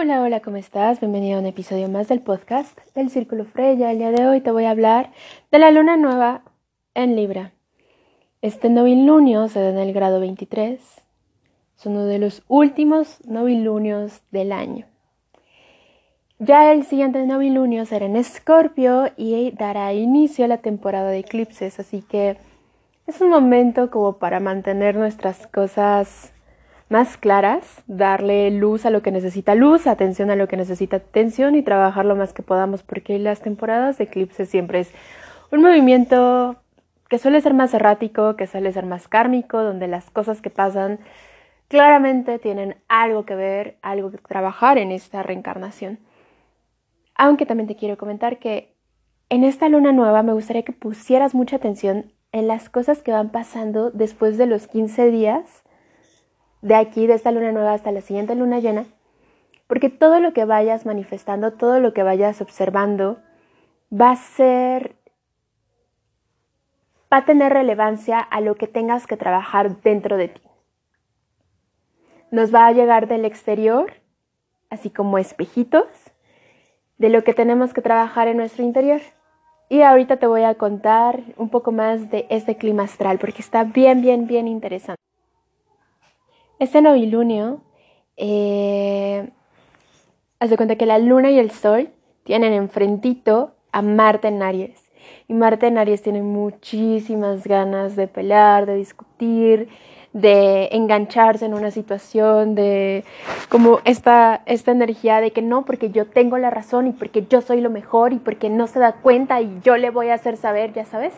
Hola, 0.00 0.22
hola, 0.22 0.38
¿cómo 0.38 0.58
estás? 0.58 1.00
Bienvenido 1.00 1.38
a 1.38 1.40
un 1.40 1.46
episodio 1.46 1.88
más 1.88 2.06
del 2.06 2.20
podcast 2.20 2.78
del 2.94 3.10
Círculo 3.10 3.44
Freya. 3.44 3.90
El 3.90 3.98
día 3.98 4.12
de 4.12 4.28
hoy 4.28 4.40
te 4.40 4.52
voy 4.52 4.62
a 4.62 4.70
hablar 4.70 5.10
de 5.50 5.58
la 5.58 5.72
luna 5.72 5.96
nueva 5.96 6.42
en 6.94 7.16
Libra. 7.16 7.50
Este 8.40 8.70
novilunio 8.70 9.48
se 9.48 9.58
da 9.58 9.70
en 9.70 9.78
el 9.78 9.92
grado 9.92 10.20
23. 10.20 10.80
Es 11.76 11.86
uno 11.86 12.04
de 12.04 12.20
los 12.20 12.44
últimos 12.46 13.18
novilunios 13.26 14.22
del 14.30 14.52
año. 14.52 14.86
Ya 16.38 16.70
el 16.70 16.84
siguiente 16.84 17.26
novilunio 17.26 17.84
será 17.84 18.06
en 18.06 18.14
Escorpio 18.14 19.10
y 19.16 19.50
dará 19.50 19.92
inicio 19.94 20.44
a 20.44 20.48
la 20.48 20.58
temporada 20.58 21.10
de 21.10 21.18
eclipses, 21.18 21.80
así 21.80 22.02
que 22.02 22.36
es 23.08 23.20
un 23.20 23.30
momento 23.30 23.90
como 23.90 24.18
para 24.18 24.38
mantener 24.38 24.94
nuestras 24.94 25.48
cosas 25.48 26.32
más 26.88 27.16
claras, 27.18 27.82
darle 27.86 28.50
luz 28.50 28.86
a 28.86 28.90
lo 28.90 29.02
que 29.02 29.10
necesita 29.10 29.54
luz, 29.54 29.86
atención 29.86 30.30
a 30.30 30.36
lo 30.36 30.48
que 30.48 30.56
necesita 30.56 30.96
atención 30.96 31.54
y 31.54 31.62
trabajar 31.62 32.04
lo 32.04 32.16
más 32.16 32.32
que 32.32 32.42
podamos, 32.42 32.82
porque 32.82 33.18
las 33.18 33.40
temporadas 33.40 33.98
de 33.98 34.04
eclipse 34.04 34.46
siempre 34.46 34.80
es 34.80 34.92
un 35.50 35.62
movimiento 35.62 36.56
que 37.08 37.18
suele 37.18 37.40
ser 37.40 37.54
más 37.54 37.74
errático, 37.74 38.36
que 38.36 38.46
suele 38.46 38.72
ser 38.72 38.86
más 38.86 39.08
kármico, 39.08 39.62
donde 39.62 39.88
las 39.88 40.10
cosas 40.10 40.40
que 40.40 40.50
pasan 40.50 40.98
claramente 41.68 42.38
tienen 42.38 42.76
algo 42.88 43.26
que 43.26 43.34
ver, 43.34 43.78
algo 43.82 44.10
que 44.10 44.18
trabajar 44.18 44.78
en 44.78 44.90
esta 44.90 45.22
reencarnación. 45.22 45.98
Aunque 47.14 47.46
también 47.46 47.66
te 47.66 47.76
quiero 47.76 47.98
comentar 47.98 48.38
que 48.38 48.74
en 49.28 49.44
esta 49.44 49.68
luna 49.68 49.92
nueva 49.92 50.22
me 50.22 50.32
gustaría 50.32 50.62
que 50.62 50.72
pusieras 50.72 51.34
mucha 51.34 51.56
atención 51.56 52.12
en 52.32 52.48
las 52.48 52.70
cosas 52.70 53.02
que 53.02 53.12
van 53.12 53.30
pasando 53.30 53.90
después 53.90 54.38
de 54.38 54.46
los 54.46 54.66
15 54.68 55.10
días 55.10 55.64
de 56.62 56.74
aquí, 56.74 57.06
de 57.06 57.14
esta 57.14 57.30
luna 57.30 57.52
nueva 57.52 57.72
hasta 57.72 57.92
la 57.92 58.00
siguiente 58.00 58.34
luna 58.34 58.58
llena, 58.58 58.86
porque 59.66 59.90
todo 59.90 60.18
lo 60.20 60.32
que 60.32 60.44
vayas 60.44 60.86
manifestando, 60.86 61.52
todo 61.52 61.78
lo 61.80 61.92
que 61.92 62.02
vayas 62.02 62.40
observando, 62.40 63.18
va 63.92 64.10
a 64.10 64.16
ser, 64.16 64.96
va 67.12 67.18
a 67.18 67.24
tener 67.24 67.52
relevancia 67.52 68.18
a 68.18 68.40
lo 68.40 68.56
que 68.56 68.66
tengas 68.66 69.06
que 69.06 69.16
trabajar 69.16 69.80
dentro 69.82 70.16
de 70.16 70.28
ti. 70.28 70.40
Nos 72.30 72.54
va 72.54 72.66
a 72.66 72.72
llegar 72.72 73.08
del 73.08 73.24
exterior, 73.24 73.92
así 74.70 74.90
como 74.90 75.18
espejitos, 75.18 75.86
de 76.98 77.08
lo 77.08 77.24
que 77.24 77.32
tenemos 77.32 77.72
que 77.72 77.80
trabajar 77.80 78.28
en 78.28 78.36
nuestro 78.36 78.64
interior. 78.64 79.00
Y 79.70 79.82
ahorita 79.82 80.16
te 80.16 80.26
voy 80.26 80.42
a 80.42 80.54
contar 80.54 81.20
un 81.36 81.50
poco 81.50 81.72
más 81.72 82.10
de 82.10 82.26
este 82.30 82.56
clima 82.56 82.84
astral, 82.84 83.18
porque 83.18 83.40
está 83.40 83.64
bien, 83.64 84.02
bien, 84.02 84.26
bien 84.26 84.48
interesante. 84.48 85.07
Este 86.58 86.82
novilunio, 86.82 87.60
eh, 88.16 89.28
cuenta 90.56 90.74
que 90.74 90.86
la 90.86 90.98
luna 90.98 91.30
y 91.30 91.38
el 91.38 91.52
sol 91.52 91.90
tienen 92.24 92.52
enfrentito 92.52 93.52
a 93.70 93.80
Marte 93.80 94.26
en 94.26 94.42
Aries. 94.42 94.90
Y 95.28 95.34
Marte 95.34 95.68
en 95.68 95.78
Aries 95.78 96.02
tiene 96.02 96.22
muchísimas 96.22 97.46
ganas 97.46 97.94
de 97.94 98.08
pelear, 98.08 98.66
de 98.66 98.74
discutir, 98.74 99.68
de 100.12 100.70
engancharse 100.72 101.46
en 101.46 101.54
una 101.54 101.70
situación, 101.70 102.56
de 102.56 103.04
como 103.48 103.78
esta, 103.84 104.42
esta 104.46 104.72
energía 104.72 105.20
de 105.20 105.30
que 105.30 105.42
no, 105.42 105.64
porque 105.64 105.90
yo 105.90 106.06
tengo 106.06 106.38
la 106.38 106.50
razón 106.50 106.88
y 106.88 106.92
porque 106.92 107.24
yo 107.30 107.40
soy 107.40 107.60
lo 107.60 107.70
mejor 107.70 108.12
y 108.12 108.18
porque 108.18 108.50
no 108.50 108.66
se 108.66 108.80
da 108.80 108.94
cuenta 108.94 109.40
y 109.40 109.60
yo 109.62 109.76
le 109.76 109.90
voy 109.90 110.08
a 110.08 110.14
hacer 110.14 110.36
saber, 110.36 110.72
ya 110.72 110.84
sabes. 110.84 111.12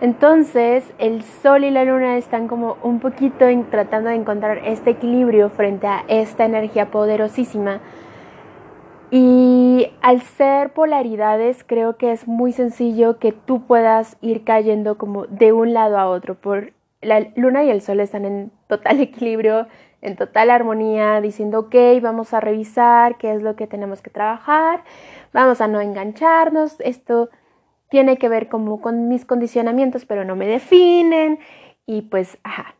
Entonces, 0.00 0.92
el 0.98 1.22
Sol 1.22 1.64
y 1.64 1.70
la 1.70 1.84
Luna 1.84 2.18
están 2.18 2.48
como 2.48 2.76
un 2.82 3.00
poquito 3.00 3.46
tratando 3.70 4.10
de 4.10 4.16
encontrar 4.16 4.58
este 4.64 4.90
equilibrio 4.90 5.48
frente 5.48 5.86
a 5.86 6.04
esta 6.08 6.44
energía 6.44 6.90
poderosísima. 6.90 7.80
Y 9.10 9.92
al 10.02 10.20
ser 10.20 10.74
polaridades, 10.74 11.64
creo 11.64 11.96
que 11.96 12.12
es 12.12 12.28
muy 12.28 12.52
sencillo 12.52 13.18
que 13.18 13.32
tú 13.32 13.62
puedas 13.66 14.18
ir 14.20 14.44
cayendo 14.44 14.98
como 14.98 15.26
de 15.26 15.52
un 15.52 15.72
lado 15.72 15.98
a 15.98 16.10
otro. 16.10 16.34
Por 16.34 16.74
la 17.00 17.20
Luna 17.34 17.64
y 17.64 17.70
el 17.70 17.80
Sol 17.80 18.00
están 18.00 18.26
en 18.26 18.52
total 18.66 19.00
equilibrio, 19.00 19.66
en 20.02 20.16
total 20.16 20.50
armonía, 20.50 21.22
diciendo, 21.22 21.60
ok, 21.60 21.74
vamos 22.02 22.34
a 22.34 22.40
revisar 22.40 23.16
qué 23.16 23.32
es 23.32 23.42
lo 23.42 23.56
que 23.56 23.66
tenemos 23.66 24.02
que 24.02 24.10
trabajar, 24.10 24.84
vamos 25.32 25.62
a 25.62 25.68
no 25.68 25.80
engancharnos, 25.80 26.78
esto 26.80 27.30
tiene 27.88 28.18
que 28.18 28.28
ver 28.28 28.48
como 28.48 28.80
con 28.80 29.08
mis 29.08 29.24
condicionamientos, 29.24 30.04
pero 30.04 30.24
no 30.24 30.36
me 30.36 30.46
definen. 30.46 31.38
Y 31.86 32.02
pues, 32.02 32.38
ajá. 32.42 32.74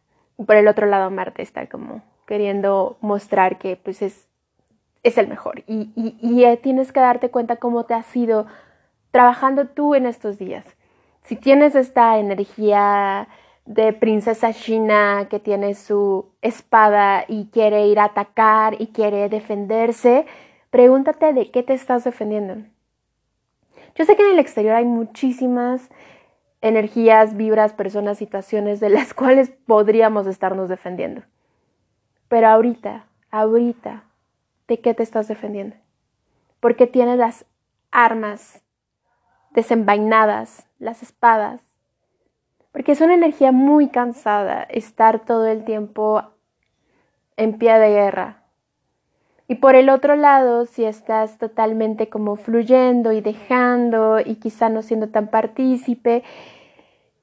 Por 0.45 0.57
el 0.57 0.69
otro 0.69 0.87
lado, 0.87 1.11
Marte 1.11 1.43
está 1.43 1.67
como 1.67 2.03
queriendo 2.27 2.99
mostrar 3.01 3.59
que 3.59 3.77
pues 3.77 4.03
es, 4.03 4.29
es 5.03 5.17
el 5.17 5.29
mejor. 5.29 5.63
Y, 5.67 5.93
y, 6.21 6.45
eh, 6.45 6.57
tienes 6.57 6.93
que 6.93 7.01
darte 7.01 7.31
cuenta 7.31 7.57
cómo 7.57 7.85
te 7.85 7.95
has 7.95 8.15
ido 8.15 8.47
trabajando 9.13 9.69
tú 9.69 9.95
en 9.95 10.05
estos 10.05 10.39
días. 10.39 10.67
Si 11.23 11.37
tienes 11.37 11.75
esta 11.75 12.19
energía 12.19 13.29
de 13.65 13.93
princesa 13.93 14.53
china 14.53 15.27
que 15.31 15.41
tiene 15.41 15.75
su 15.75 16.27
espada 16.43 17.25
y 17.27 17.47
quiere 17.47 17.87
ir 17.87 17.99
a 17.99 18.05
atacar 18.05 18.81
y 18.81 18.89
quiere 18.89 19.29
defenderse, 19.29 20.27
pregúntate 20.71 21.33
de 21.33 21.51
qué 21.51 21.63
te 21.63 21.75
estás 21.75 22.05
defendiendo. 22.05 22.57
Yo 23.97 24.05
sé 24.05 24.15
que 24.15 24.23
en 24.23 24.33
el 24.33 24.39
exterior 24.39 24.75
hay 24.75 24.85
muchísimas 24.85 25.89
energías, 26.61 27.37
vibras, 27.37 27.73
personas, 27.73 28.19
situaciones 28.19 28.79
de 28.79 28.91
las 28.91 29.15
cuales 29.15 29.51
podríamos 29.51 30.27
estarnos 30.27 30.69
defendiendo. 30.69 31.23
Pero 32.29 32.49
ahorita, 32.49 33.07
ahorita, 33.31 34.05
¿de 34.69 34.81
qué 34.81 34.95
te 34.95 35.03
estás 35.03 35.29
defendiendo? 35.29 35.77
Porque 36.61 36.87
tienes 36.87 37.19
las 37.19 37.47
armas 37.91 38.63
desenvainadas, 39.53 40.69
las 40.79 41.03
espadas. 41.03 41.63
Porque 42.73 42.93
es 42.93 43.01
una 43.01 43.15
energía 43.15 43.53
muy 43.53 43.89
cansada 43.89 44.65
estar 44.65 45.25
todo 45.25 45.47
el 45.47 45.65
tiempo 45.65 46.23
en 47.37 47.57
pie 47.59 47.79
de 47.79 47.89
guerra, 47.89 48.43
y 49.49 49.57
por 49.57 49.77
el 49.77 49.91
otro 49.91 50.17
lado, 50.17 50.67
si 50.67 50.85
estás 50.85 51.39
totalmente 51.39 52.09
como 52.09 52.37
fluyendo 52.37 53.13
y 53.13 53.21
dejando 53.21 54.19
y 54.19 54.37
quizá 54.37 54.69
no 54.69 54.83
siendo 54.83 55.09
tan 55.09 55.29
partícipe, 55.29 56.25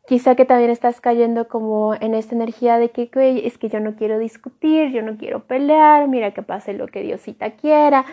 quizá 0.08 0.36
que 0.36 0.46
también 0.46 0.70
estás 0.70 1.02
cayendo 1.02 1.50
como 1.50 1.96
en 1.96 2.14
esta 2.14 2.36
energía 2.36 2.78
de 2.78 2.92
que 2.92 3.10
es 3.44 3.58
que 3.58 3.68
yo 3.68 3.82
no 3.82 3.96
quiero 3.96 4.20
discutir, 4.20 4.92
yo 4.92 5.02
no 5.02 5.18
quiero 5.18 5.44
pelear, 5.46 6.08
mira 6.08 6.32
que 6.32 6.44
pase 6.44 6.74
lo 6.74 6.88
que 6.88 7.04
Diosita 7.04 7.52
quiera. 7.52 8.06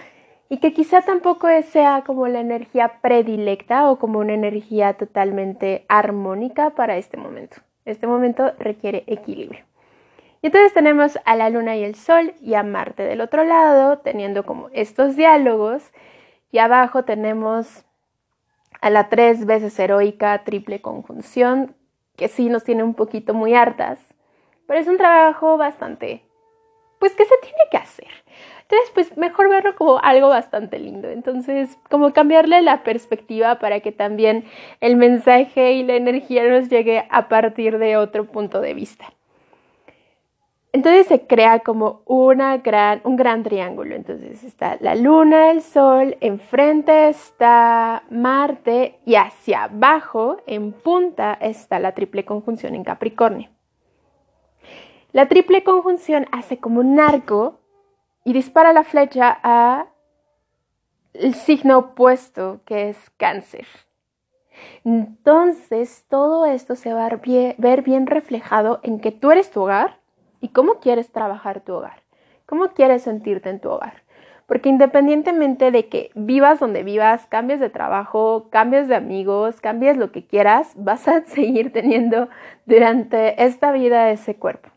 Y 0.49 0.59
que 0.59 0.73
quizá 0.73 1.03
tampoco 1.03 1.47
sea 1.63 2.03
como 2.05 2.27
la 2.27 2.41
energía 2.41 2.99
predilecta 3.03 3.89
o 3.89 4.01
como 4.01 4.19
una 4.19 4.35
energía 4.35 4.95
totalmente 4.95 5.85
armónica 5.89 6.71
para 6.71 6.97
este 6.97 7.17
momento. 7.17 7.59
Este 7.85 8.09
momento 8.09 8.53
requiere 8.59 9.05
equilibrio. 9.07 9.70
Y 10.43 10.47
entonces 10.47 10.73
tenemos 10.73 11.19
a 11.25 11.37
la 11.37 11.51
luna 11.51 11.77
y 11.77 11.85
el 11.85 11.95
sol 11.95 12.35
y 12.41 12.55
a 12.55 12.63
Marte 12.63 13.03
del 13.03 13.21
otro 13.21 13.45
lado, 13.45 13.99
teniendo 13.99 14.45
como 14.45 14.69
estos 14.73 15.17
diálogos. 15.17 15.93
Y 16.51 16.59
abajo 16.59 17.05
tenemos 17.05 17.85
a 18.81 18.91
la 18.91 19.09
tres 19.09 19.45
veces 19.45 19.79
heroica 19.79 20.43
triple 20.45 20.81
conjunción, 20.81 21.77
que 22.17 22.29
sí 22.29 22.49
nos 22.49 22.65
tiene 22.65 22.83
un 22.83 22.95
poquito 22.95 23.35
muy 23.35 23.55
hartas, 23.55 24.01
pero 24.67 24.81
es 24.81 24.89
un 24.89 24.97
trabajo 24.97 25.57
bastante, 25.57 26.25
pues 26.99 27.15
que 27.15 27.25
se 27.25 27.35
tiene 27.43 27.63
que 27.71 27.77
hacer. 27.77 28.09
Entonces, 28.63 28.91
pues 28.95 29.17
mejor 29.17 29.49
verlo 29.49 29.75
como 29.75 29.99
algo 29.99 30.29
bastante 30.29 30.79
lindo. 30.79 31.09
Entonces, 31.09 31.77
como 31.91 32.13
cambiarle 32.13 32.63
la 32.63 32.85
perspectiva 32.85 33.59
para 33.59 33.81
que 33.81 33.91
también 33.91 34.45
el 34.81 34.97
mensaje 34.97 35.73
y 35.73 35.83
la 35.83 35.97
energía 35.97 36.49
nos 36.49 36.69
llegue 36.69 37.05
a 37.11 37.29
partir 37.29 37.79
de 37.79 37.97
otro 37.97 38.27
punto 38.27 38.61
de 38.61 38.75
vista. 38.75 39.13
Entonces 40.73 41.09
se 41.09 41.27
crea 41.27 41.61
como 41.61 42.03
una 42.07 42.59
gran, 42.59 43.01
un 43.03 43.17
gran 43.17 43.43
triángulo. 43.43 43.97
Entonces 43.97 44.45
está 44.45 44.77
la 44.81 44.95
luna, 44.95 45.51
el 45.51 45.63
sol, 45.63 46.17
enfrente 46.21 47.09
está 47.09 48.05
Marte 48.09 49.01
y 49.05 49.17
hacia 49.17 49.65
abajo, 49.65 50.39
en 50.47 50.73
punta, 50.73 51.35
está 51.35 51.81
la 51.81 51.93
triple 51.93 52.25
conjunción 52.25 52.75
en 52.77 52.85
Capricornio. 52.85 53.51
La 55.13 55.27
triple 55.27 55.65
conjunción 55.65 56.27
hace 56.31 56.59
como 56.59 56.79
un 56.81 57.01
arco 57.01 57.59
y 58.25 58.33
dispara 58.33 58.73
la 58.73 58.85
flecha 58.85 59.41
a 59.43 59.87
el 61.15 61.35
signo 61.35 61.79
opuesto 61.79 62.61
que 62.65 62.91
es 62.91 63.11
cáncer. 63.17 63.67
Entonces 64.85 66.05
todo 66.09 66.47
esto 66.47 66.77
se 66.77 66.93
va 66.93 67.07
a 67.07 67.21
ver 67.59 67.83
bien 67.83 68.07
reflejado 68.07 68.79
en 68.85 69.01
que 69.01 69.11
tú 69.11 69.33
eres 69.33 69.51
tu 69.51 69.63
hogar 69.63 70.00
y 70.41 70.49
cómo 70.49 70.81
quieres 70.81 71.11
trabajar 71.11 71.61
tu 71.61 71.75
hogar, 71.75 72.03
cómo 72.47 72.69
quieres 72.69 73.03
sentirte 73.03 73.51
en 73.51 73.61
tu 73.61 73.71
hogar. 73.71 74.03
Porque 74.47 74.69
independientemente 74.69 75.71
de 75.71 75.89
que 75.89 76.11
vivas 76.15 76.59
donde 76.59 76.83
vivas, 76.83 77.27
cambies 77.29 77.61
de 77.61 77.71
trabajo, 77.71 78.49
cambies 78.51 78.89
de 78.89 78.97
amigos, 78.97 79.61
cambies 79.61 79.97
lo 79.97 80.11
que 80.11 80.27
quieras, 80.27 80.73
vas 80.77 81.07
a 81.07 81.25
seguir 81.25 81.73
teniendo 81.73 82.29
durante 82.67 83.45
esta 83.45 83.71
vida 83.71 84.11
ese 84.11 84.37
cuerpo. 84.37 84.71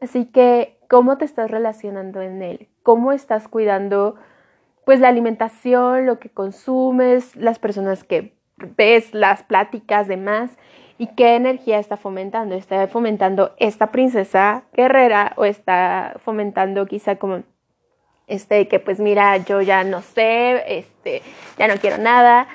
Así 0.00 0.26
que, 0.26 0.78
¿cómo 0.88 1.16
te 1.16 1.24
estás 1.24 1.50
relacionando 1.50 2.20
en 2.20 2.42
él? 2.42 2.68
cómo 2.88 3.12
estás 3.12 3.48
cuidando 3.48 4.14
pues 4.86 4.98
la 4.98 5.08
alimentación, 5.08 6.06
lo 6.06 6.18
que 6.18 6.30
consumes, 6.30 7.36
las 7.36 7.58
personas 7.58 8.02
que 8.02 8.32
ves, 8.78 9.12
las 9.12 9.42
pláticas, 9.42 10.08
demás, 10.08 10.56
y 10.98 11.06
qué 11.08 11.36
energía 11.36 11.78
está 11.78 11.96
fomentando. 11.96 12.54
¿Está 12.54 12.86
fomentando 12.88 13.54
esta 13.58 13.92
princesa 13.92 14.64
guerrera 14.72 15.32
o 15.36 15.44
está 15.44 16.16
fomentando 16.24 16.86
quizá 16.86 17.16
como 17.16 17.42
este 18.26 18.68
que 18.68 18.78
pues 18.80 19.00
mira, 19.00 19.36
yo 19.38 19.62
ya 19.62 19.84
no 19.84 20.02
sé, 20.02 20.78
este, 20.78 21.22
ya 21.56 21.68
no 21.68 21.76
quiero 21.76 21.98
nada? 21.98 22.48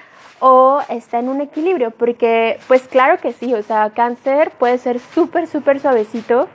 o 0.45 0.81
está 0.89 1.19
en 1.19 1.29
un 1.29 1.39
equilibrio, 1.39 1.91
porque 1.91 2.59
pues 2.67 2.85
claro 2.89 3.17
que 3.17 3.31
sí, 3.31 3.53
o 3.53 3.63
sea, 3.63 3.91
cáncer 3.91 4.51
puede 4.59 4.77
ser 4.77 4.99
súper, 4.99 5.47
súper 5.47 5.79
suavecito, 5.79 6.49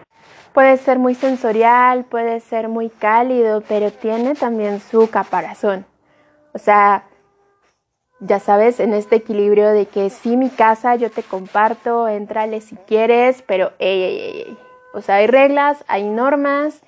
puede 0.52 0.76
ser 0.76 0.98
muy 0.98 1.14
sensorial, 1.14 2.04
puede 2.04 2.40
ser 2.40 2.68
muy 2.68 2.90
cálido, 2.90 3.62
pero 3.66 3.90
tiene 3.90 4.34
también 4.34 4.80
su 4.80 5.08
caparazón. 5.08 5.86
O 6.52 6.58
sea, 6.58 7.04
ya 8.20 8.40
sabes, 8.40 8.80
en 8.80 8.94
este 8.94 9.16
equilibrio 9.16 9.70
de 9.70 9.86
que 9.86 10.10
sí, 10.10 10.36
mi 10.36 10.50
casa, 10.50 10.96
yo 10.96 11.10
te 11.10 11.22
comparto, 11.22 12.08
entrale 12.08 12.60
si 12.60 12.76
quieres, 12.76 13.42
pero 13.46 13.72
ey, 13.78 14.02
ey, 14.02 14.18
ey, 14.20 14.58
O 14.92 15.00
sea, 15.00 15.16
hay 15.16 15.26
reglas, 15.26 15.84
hay 15.86 16.08
normas, 16.08 16.82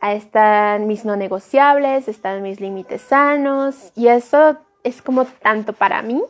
están 0.00 0.86
mis 0.86 1.04
no 1.04 1.16
negociables, 1.16 2.08
están 2.08 2.42
mis 2.42 2.60
límites 2.60 3.02
sanos, 3.02 3.92
y 3.94 4.08
eso 4.08 4.56
es 4.82 5.02
como 5.02 5.26
tanto 5.26 5.72
para 5.72 6.02
mí 6.02 6.22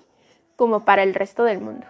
como 0.57 0.85
para 0.85 1.03
el 1.03 1.15
resto 1.15 1.45
del 1.45 1.61
mundo. 1.61 1.87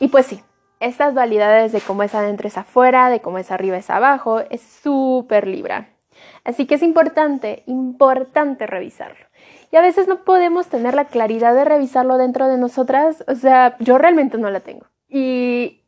Y 0.00 0.08
pues 0.08 0.26
sí, 0.26 0.42
estas 0.80 1.14
dualidades 1.14 1.72
de 1.72 1.80
cómo 1.80 2.02
es 2.02 2.14
adentro 2.14 2.48
es 2.48 2.58
afuera, 2.58 3.08
de 3.08 3.20
cómo 3.20 3.38
es 3.38 3.52
arriba 3.52 3.76
es 3.76 3.88
abajo, 3.88 4.40
es 4.40 4.62
súper 4.62 5.46
libra. 5.46 5.90
Así 6.44 6.66
que 6.66 6.74
es 6.74 6.82
importante, 6.82 7.62
importante 7.66 8.66
revisarlo. 8.66 9.26
Y 9.70 9.76
a 9.76 9.80
veces 9.80 10.08
no 10.08 10.24
podemos 10.24 10.68
tener 10.68 10.94
la 10.94 11.06
claridad 11.06 11.54
de 11.54 11.64
revisarlo 11.64 12.18
dentro 12.18 12.48
de 12.48 12.58
nosotras. 12.58 13.24
O 13.28 13.34
sea, 13.34 13.76
yo 13.80 13.98
realmente 13.98 14.38
no 14.38 14.50
la 14.50 14.60
tengo. 14.60 14.86
Y 15.08 15.82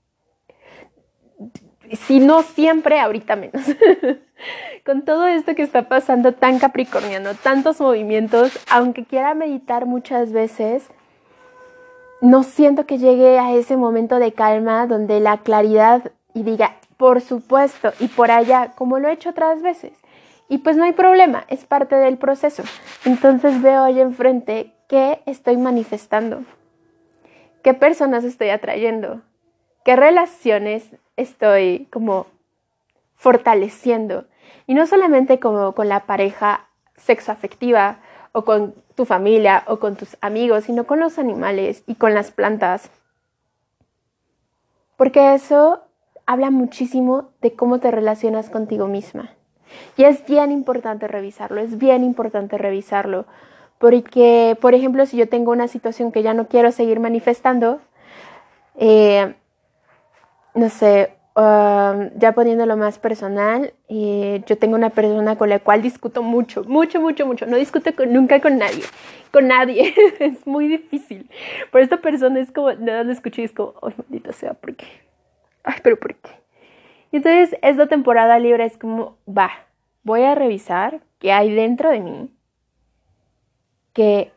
si 1.92 2.20
no 2.20 2.42
siempre, 2.42 3.00
ahorita 3.00 3.36
menos. 3.36 3.62
Con 4.84 5.04
todo 5.04 5.26
esto 5.26 5.54
que 5.54 5.62
está 5.62 5.88
pasando 5.88 6.32
tan 6.32 6.58
capricorniano, 6.58 7.34
tantos 7.34 7.80
movimientos, 7.80 8.58
aunque 8.70 9.04
quiera 9.04 9.34
meditar 9.34 9.86
muchas 9.86 10.32
veces, 10.32 10.88
no 12.20 12.42
siento 12.42 12.86
que 12.86 12.98
llegue 12.98 13.38
a 13.38 13.54
ese 13.54 13.76
momento 13.76 14.19
de 14.19 14.32
calma 14.32 14.86
donde 14.86 15.20
la 15.20 15.38
claridad 15.38 16.12
y 16.34 16.42
diga, 16.42 16.76
por 16.96 17.20
supuesto, 17.20 17.92
y 18.00 18.08
por 18.08 18.31
allá, 18.31 18.72
como 18.74 18.98
lo 18.98 19.08
he 19.08 19.12
hecho 19.12 19.31
otras 19.31 19.62
veces. 19.62 19.92
Y 20.48 20.58
pues 20.58 20.76
no 20.76 20.84
hay 20.84 20.92
problema, 20.92 21.44
es 21.48 21.64
parte 21.64 21.96
del 21.96 22.16
proceso. 22.16 22.62
Entonces 23.04 23.60
veo 23.60 23.84
ahí 23.84 24.00
enfrente 24.00 24.72
qué 24.88 25.20
estoy 25.26 25.58
manifestando, 25.58 26.44
qué 27.62 27.74
personas 27.74 28.24
estoy 28.24 28.48
atrayendo, 28.48 29.20
qué 29.84 29.94
relaciones 29.94 30.90
estoy 31.16 31.86
como 31.92 32.26
fortaleciendo. 33.14 34.24
Y 34.66 34.74
no 34.74 34.86
solamente 34.86 35.38
como 35.38 35.74
con 35.74 35.88
la 35.88 36.06
pareja 36.06 36.68
sexoafectiva 36.96 38.00
o 38.32 38.44
con 38.44 38.74
tu 38.94 39.04
familia 39.04 39.64
o 39.66 39.78
con 39.78 39.96
tus 39.96 40.16
amigos, 40.20 40.64
sino 40.64 40.84
con 40.84 41.00
los 41.00 41.18
animales 41.18 41.84
y 41.86 41.96
con 41.96 42.14
las 42.14 42.30
plantas. 42.30 42.90
Porque 44.96 45.34
eso 45.34 45.82
habla 46.26 46.50
muchísimo 46.50 47.30
de 47.40 47.54
cómo 47.54 47.80
te 47.80 47.90
relacionas 47.90 48.50
contigo 48.50 48.86
misma. 48.86 49.38
Y 49.97 50.05
es 50.05 50.25
bien 50.26 50.53
importante 50.53 51.09
revisarlo, 51.09 51.61
es 51.61 51.79
bien 51.79 52.05
importante 52.05 52.59
revisarlo. 52.59 53.26
Porque, 53.79 54.56
por 54.61 54.75
ejemplo, 54.75 55.06
si 55.06 55.17
yo 55.17 55.29
tengo 55.29 55.53
una 55.53 55.69
situación 55.69 56.11
que 56.12 56.23
ya 56.23 56.35
no 56.35 56.49
quiero 56.49 56.73
seguir 56.73 56.99
manifestando, 57.00 57.81
eh, 58.76 59.35
no 60.55 60.69
sé, 60.69 61.19
Um, 61.38 62.11
ya 62.19 62.32
poniéndolo 62.32 62.76
más 62.76 62.99
personal, 62.99 63.73
eh, 63.88 64.43
yo 64.44 64.59
tengo 64.59 64.75
una 64.75 64.91
persona 64.91 65.37
con 65.37 65.49
la 65.49 65.61
cual 65.61 65.82
discuto 65.82 66.20
mucho, 66.20 66.65
mucho, 66.65 67.00
mucho, 67.00 67.26
mucho. 67.26 67.47
No 67.47 67.56
discuto 67.56 67.93
nunca 68.09 68.41
con 68.41 68.59
nadie, 68.59 68.82
con 69.31 69.47
nadie. 69.47 69.94
es 70.19 70.44
muy 70.49 70.67
difícil. 70.67 71.31
Pero 71.70 71.85
esta 71.85 71.99
persona 71.99 72.41
es 72.41 72.50
como, 72.50 72.73
nada 72.73 73.05
lo 73.05 73.12
escuché 73.12 73.43
y 73.43 73.44
es 73.44 73.53
como, 73.53 73.75
ay, 73.82 73.94
maldito 73.97 74.32
sea, 74.32 74.55
¿por 74.55 74.75
qué? 74.75 74.87
Ay, 75.62 75.76
pero 75.81 75.97
¿por 75.97 76.17
qué? 76.17 76.31
Y 77.10 77.16
entonces 77.16 77.58
esta 77.62 77.87
temporada 77.87 78.38
libre 78.38 78.64
es 78.64 78.76
como, 78.76 79.16
va, 79.26 79.50
voy 80.02 80.22
a 80.22 80.34
revisar 80.34 81.00
qué 81.19 81.32
hay 81.32 81.55
dentro 81.55 81.90
de 81.90 82.00
mí 82.00 82.34
que 83.93 84.32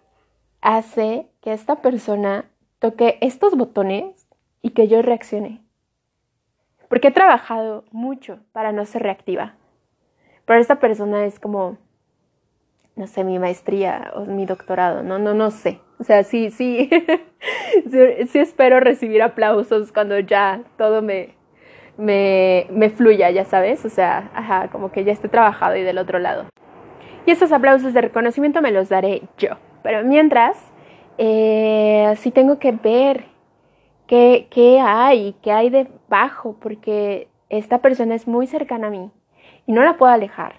hace 0.62 1.27
que 1.41 1.53
esta 1.53 1.81
persona 1.81 2.45
toque 2.79 3.18
estos 3.21 3.56
botones 3.56 4.27
y 4.62 4.71
que 4.71 4.88
yo 4.88 5.01
reaccione 5.01 5.62
porque 6.91 7.07
he 7.07 7.12
trabajado 7.12 7.85
mucho 7.91 8.39
para 8.51 8.73
no 8.73 8.83
ser 8.83 9.03
reactiva. 9.03 9.53
Pero 10.44 10.59
esta 10.59 10.81
persona 10.81 11.23
es 11.23 11.39
como, 11.39 11.77
no 12.97 13.07
sé, 13.07 13.23
mi 13.23 13.39
maestría 13.39 14.12
o 14.13 14.25
mi 14.25 14.45
doctorado, 14.45 15.01
no, 15.01 15.18
no, 15.18 15.33
no 15.33 15.51
sé. 15.51 15.79
O 16.00 16.03
sea, 16.03 16.25
sí, 16.25 16.51
sí, 16.51 16.89
sí, 17.89 18.39
espero 18.39 18.81
recibir 18.81 19.21
aplausos 19.23 19.94
cuando 19.94 20.19
ya 20.19 20.63
todo 20.77 21.01
me, 21.01 21.33
me, 22.01 22.68
me 22.71 22.89
fluya, 22.89 23.30
ya 23.30 23.45
sabes. 23.45 23.86
O 23.86 23.89
sea, 23.89 24.30
ajá, 24.33 24.69
como 24.69 24.92
que 24.92 25.03
ya 25.03 25.12
esté 25.12 25.30
trabajado 25.30 25.75
y 25.75 25.83
del 25.83 25.98
otro 25.98 26.19
lado. 26.19 26.45
Y 27.25 27.31
esos 27.31 27.51
aplausos 27.51 27.94
de 27.94 28.01
reconocimiento 28.01 28.62
me 28.62 28.71
los 28.71 28.89
daré 28.89 29.21
yo. 29.38 29.51
Pero 29.83 30.03
mientras, 30.03 30.57
eh, 31.18 32.13
sí 32.18 32.31
tengo 32.31 32.59
que 32.59 32.71
ver 32.71 33.25
qué, 34.07 34.48
qué 34.50 34.80
hay, 34.80 35.36
qué 35.42 35.51
hay 35.51 35.69
debajo, 35.69 36.56
porque 36.59 37.27
esta 37.50 37.80
persona 37.80 38.15
es 38.15 38.27
muy 38.27 38.47
cercana 38.47 38.88
a 38.88 38.89
mí 38.92 39.12
y 39.65 39.71
no 39.71 39.83
la 39.83 39.97
puedo 39.97 40.12
alejar 40.12 40.56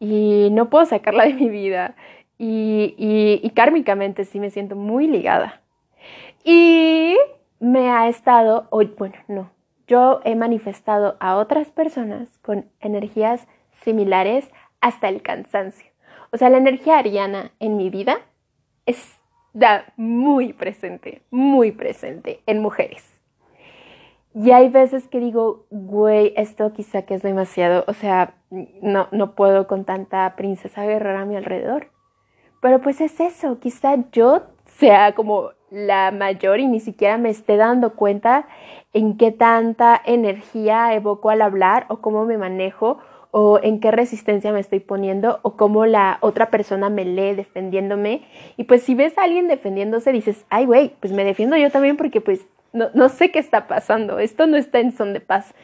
y 0.00 0.48
no 0.52 0.68
puedo 0.68 0.84
sacarla 0.84 1.24
de 1.24 1.34
mi 1.34 1.48
vida 1.48 1.94
y, 2.38 2.94
y, 3.42 3.50
kármicamente 3.50 4.24
sí 4.24 4.38
me 4.38 4.50
siento 4.50 4.76
muy 4.76 5.08
ligada. 5.08 5.60
Y 6.44 7.16
me 7.58 7.90
ha 7.90 8.08
estado, 8.08 8.68
hoy, 8.70 8.94
bueno, 8.96 9.16
no, 9.26 9.50
yo 9.88 10.20
he 10.24 10.36
manifestado 10.36 11.16
a 11.18 11.36
otras 11.36 11.70
personas 11.70 12.38
con 12.38 12.70
energías 12.78 13.48
similares 13.82 14.48
hasta 14.80 15.08
el 15.08 15.22
cansancio. 15.22 15.90
O 16.30 16.36
sea, 16.36 16.50
la 16.50 16.58
energía 16.58 16.98
ariana 16.98 17.50
en 17.58 17.76
mi 17.76 17.90
vida 17.90 18.18
es 18.86 19.18
da 19.52 19.92
muy 19.96 20.52
presente, 20.52 21.22
muy 21.30 21.72
presente 21.72 22.42
en 22.46 22.60
mujeres. 22.62 23.04
Y 24.34 24.52
hay 24.52 24.68
veces 24.68 25.08
que 25.08 25.18
digo, 25.18 25.66
güey, 25.70 26.32
esto 26.36 26.72
quizá 26.72 27.02
que 27.02 27.14
es 27.14 27.22
demasiado, 27.22 27.84
o 27.88 27.94
sea, 27.94 28.34
no, 28.50 29.08
no 29.10 29.34
puedo 29.34 29.66
con 29.66 29.84
tanta 29.84 30.36
princesa 30.36 30.84
guerrera 30.84 31.22
a 31.22 31.24
mi 31.24 31.34
alrededor. 31.34 31.88
Pero 32.60 32.80
pues 32.80 33.00
es 33.00 33.18
eso, 33.20 33.58
quizá 33.58 33.96
yo 34.12 34.42
sea 34.66 35.14
como 35.14 35.50
la 35.70 36.10
mayor 36.10 36.60
y 36.60 36.66
ni 36.66 36.80
siquiera 36.80 37.18
me 37.18 37.30
esté 37.30 37.56
dando 37.56 37.94
cuenta 37.94 38.46
en 38.92 39.16
qué 39.16 39.32
tanta 39.32 40.00
energía 40.04 40.94
evoco 40.94 41.30
al 41.30 41.42
hablar 41.42 41.86
o 41.88 41.98
cómo 41.98 42.24
me 42.24 42.38
manejo 42.38 42.98
o 43.30 43.60
en 43.62 43.80
qué 43.80 43.90
resistencia 43.90 44.52
me 44.52 44.60
estoy 44.60 44.80
poniendo 44.80 45.40
o 45.42 45.56
cómo 45.56 45.84
la 45.84 46.18
otra 46.22 46.50
persona 46.50 46.88
me 46.88 47.04
lee 47.04 47.34
defendiéndome. 47.34 48.22
Y 48.56 48.64
pues 48.64 48.82
si 48.82 48.94
ves 48.94 49.18
a 49.18 49.24
alguien 49.24 49.48
defendiéndose, 49.48 50.12
dices, 50.12 50.46
ay, 50.48 50.64
güey, 50.64 50.94
pues 51.00 51.12
me 51.12 51.24
defiendo 51.24 51.56
yo 51.56 51.70
también 51.70 51.96
porque 51.96 52.20
pues 52.20 52.46
no, 52.72 52.88
no, 52.94 53.08
sé 53.08 53.30
qué 53.30 53.38
está 53.38 53.66
pasando, 53.66 54.18
esto 54.18 54.46
no 54.46 54.56
está 54.56 54.80
en 54.80 54.92
son 54.92 55.12
de 55.12 55.20
paz. 55.20 55.54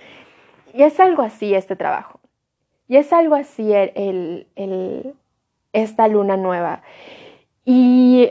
Y 0.74 0.82
es 0.82 1.00
algo 1.00 1.22
así 1.22 1.54
este 1.54 1.76
trabajo. 1.76 2.20
Y 2.88 2.96
es 2.96 3.12
algo 3.12 3.34
así 3.34 3.72
el, 3.72 4.46
el, 4.56 5.14
esta 5.72 6.08
luna 6.08 6.36
nueva. 6.36 6.82
Y 7.64 8.30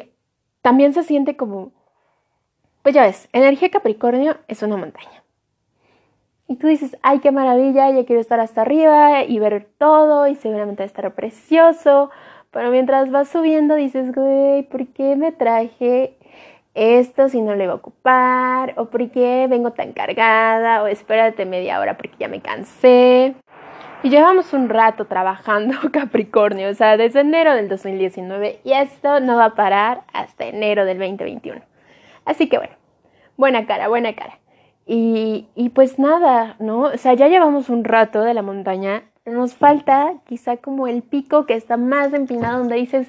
también 0.64 0.94
se 0.94 1.04
siente 1.04 1.36
como, 1.36 1.74
pues 2.82 2.96
ya 2.96 3.04
ves, 3.04 3.30
energía 3.34 3.70
Capricornio 3.70 4.38
es 4.48 4.64
una 4.64 4.78
montaña. 4.78 5.24
Y 6.48 6.56
tú 6.56 6.68
dices, 6.68 6.98
ay, 7.02 7.20
qué 7.20 7.32
maravilla, 7.32 7.92
ya 7.92 8.06
quiero 8.06 8.22
estar 8.22 8.40
hasta 8.40 8.62
arriba 8.62 9.24
y 9.24 9.40
ver 9.40 9.68
todo 9.78 10.26
y 10.28 10.36
seguramente 10.36 10.84
estar 10.84 11.14
precioso. 11.14 12.10
Pero 12.52 12.72
mientras 12.72 13.12
vas 13.12 13.28
subiendo 13.28 13.76
dices, 13.76 14.14
güey, 14.16 14.64
¿por 14.64 14.88
qué 14.88 15.16
me 15.18 15.34
traje 15.34 16.18
esto 16.74 17.28
si 17.28 17.42
no 17.42 17.56
lo 17.56 17.64
iba 17.64 17.74
a 17.74 17.78
ocupar? 17.78 18.74
¿O 18.78 18.86
por 18.86 19.10
qué 19.12 19.48
vengo 19.50 19.72
tan 19.72 19.92
cargada? 19.92 20.82
¿O 20.84 20.88
espérate 20.88 21.46
media 21.46 21.80
hora 21.80 21.98
porque 21.98 22.16
ya 22.20 22.30
me 22.30 22.42
cansé? 22.42 23.36
Y 24.04 24.10
llevamos 24.10 24.52
un 24.52 24.68
rato 24.68 25.06
trabajando 25.06 25.78
Capricornio, 25.94 26.70
o 26.70 26.74
sea, 26.74 26.98
desde 26.98 27.22
enero 27.22 27.56
del 27.56 27.70
2019 27.70 28.60
y 28.66 28.74
esto 28.74 29.22
no 29.22 29.38
va 29.38 29.46
a 29.46 29.56
parar 29.56 30.02
hasta 30.12 30.46
enero 30.46 30.84
del 30.84 31.00
2021. 31.00 31.62
Así 32.26 32.50
que 32.50 32.58
bueno, 32.58 32.74
buena 33.38 33.66
cara, 33.66 33.88
buena 33.88 34.14
cara. 34.14 34.40
Y, 34.86 35.48
pues 35.74 35.98
nada, 35.98 36.58
¿no? 36.60 36.82
O 36.82 36.98
sea, 36.98 37.14
ya 37.14 37.30
llevamos 37.30 37.70
un 37.70 37.86
rato 37.86 38.22
de 38.22 38.34
la 38.34 38.42
montaña 38.42 39.04
nos 39.26 39.54
falta 39.54 40.16
quizá 40.26 40.58
como 40.58 40.88
el 40.88 41.02
pico 41.02 41.46
que 41.46 41.54
está 41.54 41.78
más 41.78 42.14
empinado 42.14 42.60
donde 42.60 42.76
dices, 42.76 43.08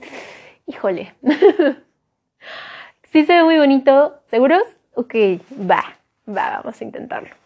híjole, 0.66 1.12
sí 3.10 3.24
se 3.24 3.32
ve 3.32 3.42
muy 3.42 3.58
bonito, 3.58 4.14
¿seguros? 4.30 4.62
Ok, 4.94 5.14
va, 5.68 5.82
va, 6.28 6.60
vamos 6.62 6.80
a 6.80 6.84
intentarlo. 6.84 7.43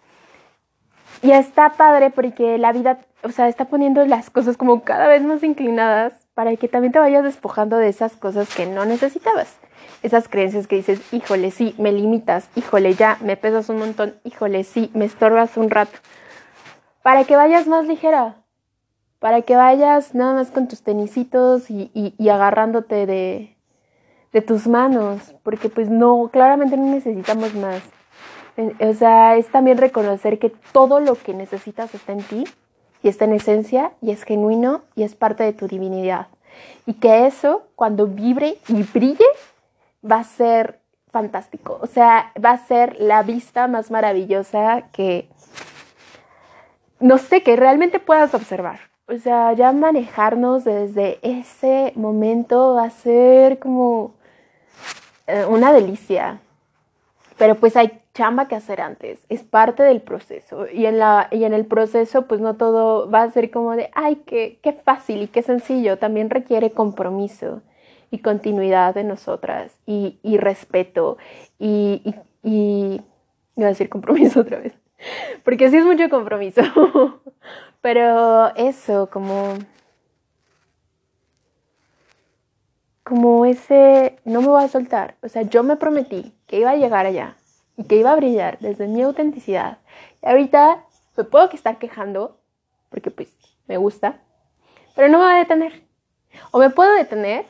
Y 1.22 1.32
está 1.32 1.70
padre 1.70 2.10
porque 2.10 2.58
la 2.58 2.72
vida, 2.72 2.98
o 3.22 3.30
sea, 3.30 3.48
está 3.48 3.64
poniendo 3.66 4.04
las 4.06 4.30
cosas 4.30 4.56
como 4.56 4.82
cada 4.82 5.08
vez 5.08 5.22
más 5.22 5.42
inclinadas 5.42 6.12
para 6.34 6.54
que 6.56 6.68
también 6.68 6.92
te 6.92 6.98
vayas 6.98 7.24
despojando 7.24 7.76
de 7.76 7.88
esas 7.88 8.16
cosas 8.16 8.54
que 8.54 8.66
no 8.66 8.84
necesitabas. 8.84 9.56
Esas 10.02 10.28
creencias 10.28 10.68
que 10.68 10.76
dices, 10.76 11.00
híjole, 11.12 11.50
sí, 11.50 11.74
me 11.78 11.90
limitas, 11.90 12.48
híjole, 12.54 12.94
ya, 12.94 13.18
me 13.20 13.36
pesas 13.36 13.68
un 13.68 13.78
montón, 13.78 14.14
híjole, 14.22 14.62
sí, 14.62 14.90
me 14.94 15.04
estorbas 15.04 15.56
un 15.56 15.70
rato. 15.70 15.98
Para 17.02 17.24
que 17.24 17.34
vayas 17.34 17.66
más 17.66 17.86
ligera, 17.86 18.36
para 19.18 19.42
que 19.42 19.56
vayas 19.56 20.14
nada 20.14 20.34
más 20.34 20.52
con 20.52 20.68
tus 20.68 20.82
tenisitos 20.82 21.68
y, 21.70 21.90
y 21.92 22.28
agarrándote 22.28 23.06
de, 23.06 23.56
de 24.32 24.42
tus 24.42 24.66
manos, 24.66 25.34
porque 25.42 25.68
pues 25.68 25.88
no, 25.88 26.28
claramente 26.32 26.76
no 26.76 26.86
necesitamos 26.86 27.54
más. 27.54 27.82
O 28.80 28.92
sea, 28.94 29.36
es 29.36 29.48
también 29.48 29.78
reconocer 29.78 30.38
que 30.38 30.50
todo 30.72 30.98
lo 30.98 31.14
que 31.14 31.32
necesitas 31.32 31.94
está 31.94 32.12
en 32.12 32.22
ti 32.22 32.44
y 33.02 33.08
está 33.08 33.24
en 33.24 33.34
esencia 33.34 33.92
y 34.02 34.10
es 34.10 34.24
genuino 34.24 34.82
y 34.96 35.04
es 35.04 35.14
parte 35.14 35.44
de 35.44 35.52
tu 35.52 35.68
divinidad. 35.68 36.26
Y 36.84 36.94
que 36.94 37.26
eso, 37.26 37.62
cuando 37.76 38.08
vibre 38.08 38.58
y 38.66 38.82
brille, 38.82 39.26
va 40.04 40.16
a 40.16 40.24
ser 40.24 40.80
fantástico. 41.12 41.78
O 41.80 41.86
sea, 41.86 42.32
va 42.44 42.50
a 42.50 42.66
ser 42.66 42.96
la 42.98 43.22
vista 43.22 43.68
más 43.68 43.92
maravillosa 43.92 44.88
que, 44.92 45.28
no 46.98 47.18
sé, 47.18 47.44
que 47.44 47.54
realmente 47.54 48.00
puedas 48.00 48.34
observar. 48.34 48.80
O 49.06 49.16
sea, 49.16 49.52
ya 49.52 49.72
manejarnos 49.72 50.64
desde 50.64 51.18
ese 51.22 51.92
momento 51.94 52.74
va 52.74 52.84
a 52.84 52.90
ser 52.90 53.58
como 53.58 54.14
eh, 55.28 55.44
una 55.48 55.72
delicia. 55.72 56.40
Pero 57.38 57.54
pues 57.54 57.76
hay 57.76 58.02
chamba 58.18 58.48
que 58.48 58.56
hacer 58.56 58.80
antes, 58.80 59.24
es 59.28 59.44
parte 59.44 59.84
del 59.84 60.00
proceso. 60.00 60.66
Y 60.68 60.86
en, 60.86 60.98
la, 60.98 61.28
y 61.30 61.44
en 61.44 61.54
el 61.54 61.66
proceso, 61.66 62.26
pues 62.26 62.40
no 62.40 62.56
todo 62.56 63.08
va 63.08 63.22
a 63.22 63.30
ser 63.30 63.52
como 63.52 63.76
de, 63.76 63.90
ay, 63.94 64.16
qué, 64.26 64.58
qué 64.60 64.72
fácil 64.72 65.22
y 65.22 65.28
qué 65.28 65.42
sencillo. 65.42 65.98
También 65.98 66.28
requiere 66.28 66.72
compromiso 66.72 67.62
y 68.10 68.18
continuidad 68.18 68.92
de 68.96 69.04
nosotras 69.04 69.72
y, 69.86 70.18
y 70.24 70.36
respeto 70.36 71.16
y, 71.60 72.02
y, 72.04 72.14
y, 72.42 73.02
voy 73.54 73.64
a 73.66 73.68
decir 73.68 73.88
compromiso 73.88 74.40
otra 74.40 74.58
vez, 74.58 74.72
porque 75.44 75.70
sí 75.70 75.76
es 75.76 75.84
mucho 75.84 76.10
compromiso. 76.10 76.62
Pero 77.80 78.52
eso, 78.56 79.08
como 79.10 79.54
como 83.04 83.46
ese, 83.46 84.18
no 84.24 84.42
me 84.42 84.48
voy 84.48 84.64
a 84.64 84.68
soltar. 84.68 85.14
O 85.22 85.28
sea, 85.28 85.42
yo 85.42 85.62
me 85.62 85.76
prometí 85.76 86.34
que 86.48 86.58
iba 86.58 86.72
a 86.72 86.76
llegar 86.76 87.06
allá 87.06 87.36
y 87.78 87.84
que 87.84 87.96
iba 87.96 88.12
a 88.12 88.16
brillar 88.16 88.58
desde 88.58 88.88
mi 88.88 89.00
autenticidad. 89.00 89.78
Y 90.22 90.26
ahorita 90.26 90.84
me 91.16 91.24
puedo 91.24 91.48
que 91.48 91.56
estar 91.56 91.78
quejando, 91.78 92.36
porque 92.90 93.10
pues 93.10 93.34
me 93.68 93.78
gusta, 93.78 94.20
pero 94.94 95.08
no 95.08 95.18
me 95.18 95.24
voy 95.24 95.34
a 95.34 95.38
detener. 95.38 95.82
O 96.50 96.58
me 96.58 96.70
puedo 96.70 96.92
detener, 96.94 97.46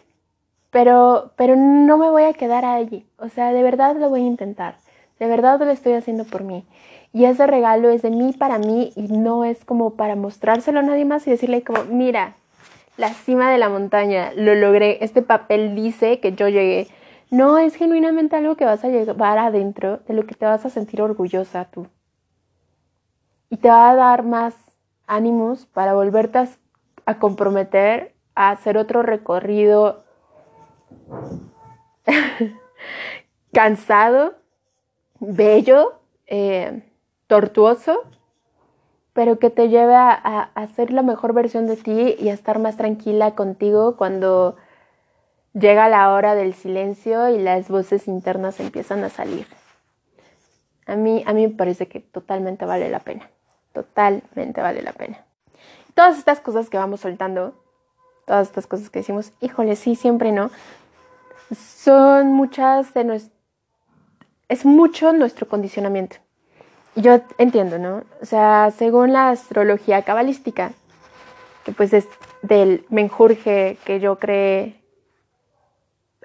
pero, 0.71 1.33
pero 1.37 1.57
no 1.57 1.97
me 1.97 2.11
voy 2.11 2.25
a 2.25 2.35
quedar 2.35 2.65
allí. 2.65 3.07
O 3.17 3.31
sea, 3.31 3.53
de 3.53 3.63
verdad 3.63 3.97
lo 3.97 4.11
voy 4.11 4.21
a 4.21 4.27
intentar. 4.27 4.77
De 5.19 5.27
verdad 5.27 5.59
lo 5.59 5.71
estoy 5.71 5.95
haciendo 5.95 6.25
por 6.25 6.45
mí. 6.45 6.65
Y 7.13 7.25
ese 7.25 7.47
regalo 7.47 7.89
es 7.89 8.03
de 8.03 8.11
mí 8.11 8.35
para 8.35 8.59
mí 8.59 8.93
y 8.95 9.09
no 9.09 9.45
es 9.45 9.65
como 9.65 9.95
para 9.95 10.15
mostrárselo 10.15 10.81
a 10.81 10.83
nadie 10.83 11.07
más 11.07 11.27
y 11.27 11.31
decirle 11.31 11.63
como, 11.63 11.85
mira, 11.85 12.35
la 12.99 13.09
cima 13.15 13.51
de 13.51 13.59
la 13.59 13.71
montaña, 13.71 14.33
lo 14.37 14.55
logré, 14.55 14.99
este 15.03 15.23
papel 15.23 15.75
dice 15.75 16.21
que 16.21 16.33
yo 16.33 16.49
llegué. 16.49 16.89
No, 17.31 17.59
es 17.59 17.75
genuinamente 17.75 18.37
algo 18.37 18.57
que 18.57 18.65
vas 18.65 18.85
a 18.85 18.89
llevar 18.89 19.39
adentro, 19.39 19.99
de 20.09 20.15
lo 20.15 20.25
que 20.25 20.35
te 20.35 20.47
vas 20.47 20.65
a 20.65 20.71
sentir 20.71 21.03
orgullosa 21.03 21.67
tú. 21.67 21.87
Y 23.51 23.59
te 23.59 23.69
va 23.69 23.91
a 23.91 23.97
dar 23.97 24.25
más 24.25 24.55
ánimos 25.07 25.67
para 25.67 25.95
volverte 25.95 26.47
a, 27.07 27.19
comprometer 27.19 28.15
a 28.35 28.51
hacer 28.51 28.79
otro 28.79 29.03
recorrido 29.03 30.05
cansado, 33.53 34.35
bello, 35.19 36.01
eh, 36.27 36.83
tortuoso, 37.27 38.05
pero 39.13 39.39
que 39.39 39.51
te 39.51 39.69
lleve 39.69 39.95
a, 39.97 40.13
a, 40.13 40.67
ser 40.69 40.93
la 40.93 41.03
mejor 41.03 41.33
versión 41.35 41.67
de 41.67 41.77
ti 41.77 42.17
y 42.19 42.29
a 42.29 42.35
estar 42.35 42.59
más 42.59 42.77
tranquila 42.77 43.35
contigo 43.35 43.97
cuando 43.97 44.57
llega 45.53 45.89
la 45.89 46.13
hora 46.13 46.35
del 46.35 46.55
silencio 46.55 47.29
y 47.29 47.39
las 47.39 47.69
voces 47.69 48.09
internas 48.09 48.61
empiezan 48.61 49.05
a 49.05 49.11
salir. 49.11 49.47
A 50.87 50.97
mí, 50.97 51.23
a 51.27 51.33
mí 51.33 51.47
me 51.47 51.55
parece 51.55 51.89
que 51.89 52.01
totalmente 52.01 52.65
vale 52.65 52.89
la 52.89 53.01
pena, 53.01 53.31
totalmente 53.73 54.61
vale 54.61 54.83
la 54.83 54.93
pena. 54.93 55.25
Todas 55.95 56.19
estas 56.19 56.41
cosas 56.41 56.71
que 56.71 56.79
vamos 56.79 57.01
soltando, 57.01 57.55
todas 58.27 58.49
estas 58.49 58.67
cosas 58.67 58.89
que 58.91 59.01
decimos, 59.01 59.33
híjole, 59.41 59.77
sí, 59.77 59.97
siempre 59.97 60.33
no, 60.33 60.51
son 61.55 62.29
muchas 62.29 62.95
de 62.95 63.05
nuestro, 63.05 63.35
es 64.49 64.65
mucho 64.65 65.13
nuestro 65.13 65.49
condicionamiento 65.49 66.17
yo 67.01 67.21
entiendo, 67.39 67.79
¿no? 67.79 68.03
O 68.21 68.27
sea, 68.27 68.73
según 68.77 69.13
la 69.13 69.31
astrología 69.31 70.03
cabalística, 70.03 70.73
que 71.65 71.73
pues 71.73 71.93
es 71.93 72.09
del 72.43 72.85
menjurje 72.89 73.79
que 73.85 74.01
yo 74.01 74.19
creé, 74.19 74.78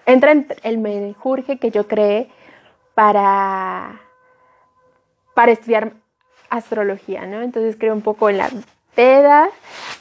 entra 0.05 0.31
en 0.31 0.47
el 0.63 0.77
menjurje 0.77 1.57
que 1.57 1.71
yo 1.71 1.87
creé 1.87 2.29
para, 2.93 4.01
para 5.33 5.51
estudiar 5.51 5.93
astrología, 6.49 7.25
¿no? 7.25 7.41
Entonces 7.41 7.75
creo 7.77 7.93
un 7.93 8.01
poco 8.01 8.29
en 8.29 8.37
la 8.37 8.49
Veda, 8.95 9.49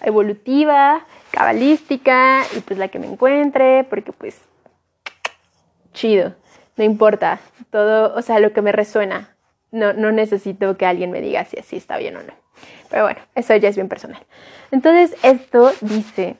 evolutiva, 0.02 1.06
cabalística 1.30 2.42
y 2.54 2.60
pues 2.60 2.78
la 2.78 2.88
que 2.88 2.98
me 2.98 3.06
encuentre, 3.06 3.84
porque 3.84 4.12
pues 4.12 4.38
chido, 5.94 6.34
no 6.76 6.84
importa, 6.84 7.40
todo, 7.70 8.14
o 8.14 8.20
sea, 8.20 8.38
lo 8.38 8.52
que 8.52 8.60
me 8.60 8.70
resuena, 8.70 9.34
no, 9.70 9.94
no 9.94 10.12
necesito 10.12 10.76
que 10.76 10.84
alguien 10.84 11.10
me 11.10 11.22
diga 11.22 11.44
si 11.46 11.58
así 11.58 11.76
está 11.76 11.96
bien 11.96 12.16
o 12.16 12.22
no. 12.22 12.34
Pero 12.90 13.04
bueno, 13.04 13.20
eso 13.34 13.56
ya 13.56 13.70
es 13.70 13.76
bien 13.76 13.88
personal. 13.88 14.22
Entonces, 14.70 15.16
esto 15.22 15.72
dice 15.80 16.36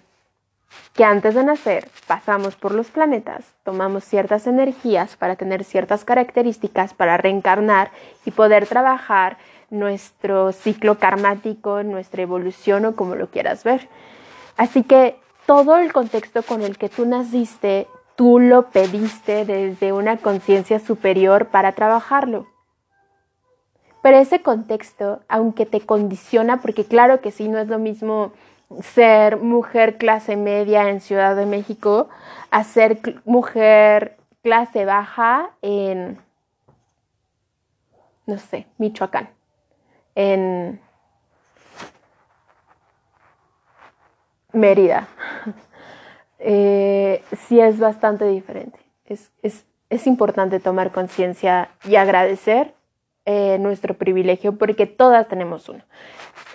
que 0.94 1.04
antes 1.04 1.34
de 1.34 1.44
nacer 1.44 1.88
pasamos 2.06 2.56
por 2.56 2.72
los 2.72 2.88
planetas, 2.88 3.44
tomamos 3.64 4.04
ciertas 4.04 4.46
energías 4.46 5.16
para 5.16 5.36
tener 5.36 5.64
ciertas 5.64 6.04
características 6.04 6.94
para 6.94 7.16
reencarnar 7.16 7.90
y 8.24 8.30
poder 8.30 8.66
trabajar 8.66 9.38
nuestro 9.70 10.52
ciclo 10.52 10.98
karmático, 10.98 11.82
nuestra 11.82 12.22
evolución 12.22 12.84
o 12.84 12.94
como 12.94 13.14
lo 13.14 13.28
quieras 13.28 13.64
ver. 13.64 13.88
Así 14.56 14.82
que 14.82 15.16
todo 15.46 15.78
el 15.78 15.92
contexto 15.92 16.42
con 16.42 16.62
el 16.62 16.76
que 16.76 16.90
tú 16.90 17.06
naciste, 17.06 17.88
tú 18.14 18.38
lo 18.38 18.68
pediste 18.70 19.44
desde 19.46 19.92
una 19.92 20.18
conciencia 20.18 20.78
superior 20.78 21.46
para 21.46 21.72
trabajarlo. 21.72 22.46
Pero 24.02 24.18
ese 24.18 24.42
contexto, 24.42 25.20
aunque 25.28 25.64
te 25.64 25.80
condiciona, 25.80 26.60
porque 26.60 26.84
claro 26.84 27.20
que 27.20 27.30
sí, 27.30 27.48
no 27.48 27.58
es 27.58 27.68
lo 27.68 27.78
mismo 27.78 28.32
ser 28.80 29.38
mujer 29.38 29.96
clase 29.98 30.36
media 30.36 30.88
en 30.88 31.00
Ciudad 31.00 31.36
de 31.36 31.46
México 31.46 32.08
a 32.50 32.64
ser 32.64 32.98
mujer 33.24 34.16
clase 34.42 34.84
baja 34.84 35.50
en, 35.62 36.18
no 38.26 38.38
sé, 38.38 38.66
Michoacán, 38.78 39.30
en 40.14 40.80
Mérida. 44.52 45.08
Eh, 46.44 47.22
sí 47.46 47.60
es 47.60 47.78
bastante 47.78 48.26
diferente. 48.26 48.76
Es, 49.04 49.30
es, 49.42 49.64
es 49.90 50.08
importante 50.08 50.58
tomar 50.58 50.90
conciencia 50.90 51.68
y 51.84 51.94
agradecer 51.94 52.74
eh, 53.24 53.56
nuestro 53.60 53.94
privilegio 53.94 54.58
porque 54.58 54.86
todas 54.86 55.28
tenemos 55.28 55.68
uno. 55.68 55.84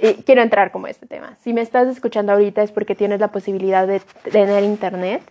Y 0.02 0.16
quiero 0.24 0.42
entrar 0.42 0.72
como 0.74 0.88
este 0.88 1.06
tema. 1.06 1.38
Si 1.40 1.54
me 1.54 1.62
estás 1.62 1.88
escuchando 1.88 2.34
ahorita 2.34 2.62
es 2.62 2.74
porque 2.74 2.94
tienes 2.94 3.22
la 3.22 3.30
posibilidad 3.30 3.88
de 3.88 4.02
tener 4.32 4.66
internet, 4.66 5.22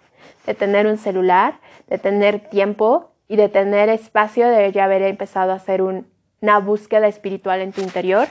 de 0.47 0.55
tener 0.55 0.87
un 0.87 0.97
celular, 0.97 1.59
de 1.89 1.99
tener 1.99 2.41
tiempo 2.49 3.11
y 3.29 3.37
de 3.37 3.51
tener 3.51 3.91
espacio 3.91 4.49
de 4.49 4.73
ya 4.73 4.85
haber 4.85 5.03
empezado 5.03 5.53
a 5.53 5.57
hacer 5.57 5.83
una 5.83 6.59
búsqueda 6.59 7.07
espiritual 7.07 7.61
en 7.61 7.73
tu 7.73 7.83
interior, 7.83 8.29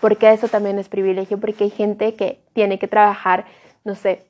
porque 0.00 0.30
eso 0.30 0.46
también 0.46 0.78
es 0.78 0.88
privilegio, 0.88 1.40
porque 1.40 1.64
hay 1.64 1.70
gente 1.70 2.14
que 2.14 2.40
tiene 2.52 2.78
que 2.78 2.86
trabajar, 2.86 3.46
no 3.82 3.96
sé, 3.96 4.26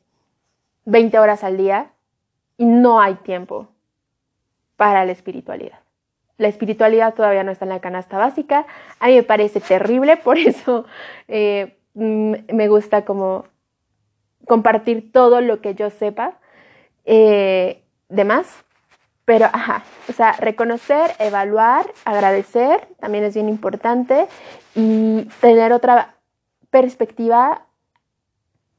20 0.87 1.19
horas 1.19 1.45
al 1.45 1.59
día 1.59 1.91
y 2.57 2.65
no 2.65 3.01
hay 3.01 3.17
tiempo 3.17 3.69
para 4.77 5.05
la 5.05 5.13
espiritualidad 5.13 5.84
la 6.37 6.49
espiritualidad 6.49 7.15
todavía 7.15 7.45
no 7.45 7.53
está 7.53 7.65
en 7.65 7.71
la 7.71 7.81
canasta 7.81 8.19
básica. 8.19 8.67
A 9.01 9.09
mí 9.09 9.15
me 9.15 9.23
parece 9.23 9.61
terrible, 9.61 10.17
por 10.25 10.39
eso 10.39 10.85
eh, 11.29 11.77
mm, 11.95 12.35
me 12.53 12.69
gusta 12.69 13.05
como 13.05 13.47
compartir 14.47 15.13
todo 15.13 15.41
lo 15.41 15.61
que 15.61 15.75
yo 15.75 15.91
sepa 15.91 16.39
eh, 17.05 17.83
de 18.09 18.25
más. 18.25 18.65
Pero, 19.25 19.47
ajá, 19.47 19.85
o 20.11 20.13
sea, 20.13 20.33
reconocer, 20.33 21.13
evaluar, 21.19 21.87
agradecer 22.05 22.89
también 23.01 23.25
es 23.25 23.33
bien 23.35 23.49
importante 23.49 24.27
y 24.75 25.25
tener 25.41 25.73
otra 25.73 26.17
perspectiva 26.69 27.63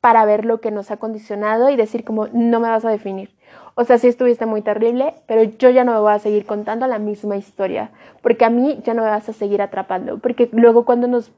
para 0.02 0.24
ver 0.24 0.46
lo 0.46 0.62
que 0.62 0.70
nos 0.70 0.92
ha 0.92 0.98
condicionado 0.98 1.72
y 1.72 1.76
decir 1.76 2.04
como 2.04 2.28
no 2.28 2.60
me 2.60 2.70
vas 2.70 2.86
a 2.86 2.92
definir. 2.92 3.35
O 3.76 3.84
sea, 3.84 3.98
sí 3.98 4.08
estuviste 4.08 4.46
muy 4.46 4.62
terrible, 4.62 5.16
pero 5.28 5.44
yo 5.44 5.70
ya 5.70 5.84
no 5.84 5.94
me 5.94 6.00
voy 6.00 6.14
a 6.14 6.20
seguir 6.20 6.46
contando 6.46 6.88
la 6.88 6.98
misma 6.98 7.36
historia, 7.36 7.90
porque 8.22 8.46
a 8.46 8.50
mí 8.50 8.80
ya 8.86 8.94
no 8.94 9.04
me 9.04 9.10
vas 9.10 9.28
a 9.28 9.34
seguir 9.34 9.62
atrapando, 9.62 10.18
porque 10.20 10.50
luego 10.54 10.86
cuando 10.86 11.08
nos 11.08 11.32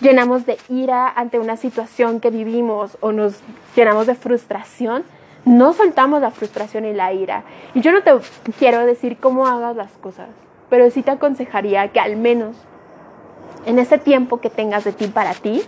llenamos 0.00 0.46
de 0.46 0.56
ira 0.68 1.08
ante 1.08 1.38
una 1.40 1.56
situación 1.56 2.20
que 2.20 2.30
vivimos 2.30 2.96
o 3.00 3.10
nos 3.12 3.40
llenamos 3.74 4.06
de 4.06 4.14
frustración, 4.14 5.04
no 5.44 5.72
soltamos 5.72 6.20
la 6.20 6.30
frustración 6.30 6.84
y 6.84 6.92
la 6.92 7.12
ira. 7.12 7.42
Y 7.74 7.80
yo 7.80 7.90
no 7.90 8.02
te 8.02 8.12
quiero 8.58 8.86
decir 8.86 9.16
cómo 9.18 9.46
hagas 9.46 9.74
las 9.74 9.92
cosas, 9.92 10.28
pero 10.70 10.90
sí 10.90 11.02
te 11.02 11.10
aconsejaría 11.10 11.88
que 11.88 11.98
al 11.98 12.16
menos 12.16 12.56
en 13.66 13.78
ese 13.78 13.98
tiempo 13.98 14.40
que 14.40 14.50
tengas 14.50 14.84
de 14.84 14.92
ti 14.92 15.06
para 15.06 15.34
ti, 15.34 15.62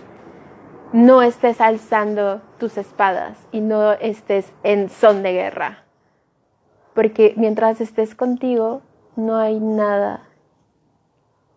no 0.93 1.21
estés 1.21 1.61
alzando 1.61 2.41
tus 2.59 2.77
espadas 2.77 3.37
y 3.51 3.61
no 3.61 3.93
estés 3.93 4.51
en 4.63 4.89
son 4.89 5.23
de 5.23 5.33
guerra. 5.33 5.83
Porque 6.93 7.33
mientras 7.35 7.81
estés 7.81 8.15
contigo, 8.15 8.81
no 9.15 9.37
hay 9.37 9.59
nada 9.59 10.23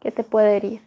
que 0.00 0.10
te 0.10 0.24
pueda 0.24 0.50
herir. 0.50 0.82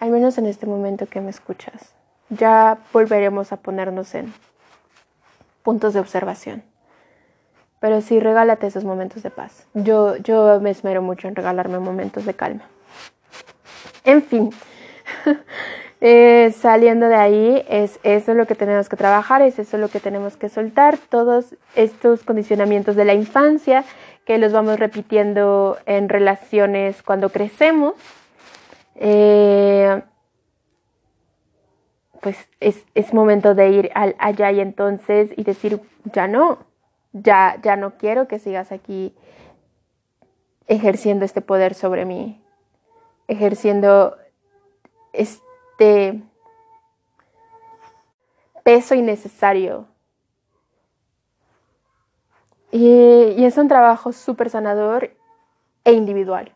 Al 0.00 0.10
menos 0.10 0.38
en 0.38 0.46
este 0.46 0.66
momento 0.66 1.06
que 1.06 1.20
me 1.20 1.30
escuchas. 1.30 1.94
Ya 2.30 2.78
volveremos 2.92 3.52
a 3.52 3.56
ponernos 3.56 4.14
en 4.14 4.32
puntos 5.62 5.94
de 5.94 6.00
observación. 6.00 6.62
Pero 7.80 8.00
sí, 8.00 8.18
regálate 8.18 8.66
esos 8.66 8.84
momentos 8.84 9.22
de 9.22 9.30
paz. 9.30 9.66
Yo, 9.74 10.16
yo 10.16 10.60
me 10.60 10.70
esmero 10.70 11.02
mucho 11.02 11.28
en 11.28 11.36
regalarme 11.36 11.78
momentos 11.78 12.24
de 12.24 12.34
calma. 12.34 12.62
En 14.04 14.22
fin, 14.22 14.50
eh, 16.06 16.52
saliendo 16.52 17.08
de 17.08 17.14
ahí, 17.14 17.64
es 17.66 17.98
eso 18.02 18.34
lo 18.34 18.46
que 18.46 18.54
tenemos 18.54 18.90
que 18.90 18.96
trabajar, 18.96 19.40
es 19.40 19.58
eso 19.58 19.78
lo 19.78 19.88
que 19.88 20.00
tenemos 20.00 20.36
que 20.36 20.50
soltar, 20.50 20.98
todos 20.98 21.54
estos 21.76 22.24
condicionamientos 22.24 22.94
de 22.94 23.06
la 23.06 23.14
infancia 23.14 23.86
que 24.26 24.36
los 24.36 24.52
vamos 24.52 24.78
repitiendo 24.78 25.78
en 25.86 26.10
relaciones 26.10 27.02
cuando 27.02 27.30
crecemos. 27.30 27.94
Eh, 28.96 30.02
pues 32.20 32.36
es, 32.60 33.14
momento 33.14 33.54
de 33.54 33.70
ir 33.70 33.90
allá 33.94 34.52
y 34.52 34.60
entonces 34.60 35.30
y 35.34 35.42
decir, 35.42 35.80
ya 36.12 36.28
no, 36.28 36.58
ya, 37.14 37.56
ya 37.62 37.76
no 37.76 37.96
quiero 37.96 38.28
que 38.28 38.38
sigas 38.38 38.72
aquí 38.72 39.14
ejerciendo 40.66 41.24
este 41.24 41.40
poder 41.40 41.72
sobre 41.72 42.04
mí, 42.04 42.44
ejerciendo 43.26 44.18
este 45.14 45.53
peso 48.62 48.94
innecesario. 48.94 49.86
Y, 52.70 53.44
es 53.44 53.56
un 53.56 53.68
trabajo 53.68 54.12
súper 54.12 54.50
sanador 54.50 55.10
e 55.84 55.92
individual. 55.92 56.52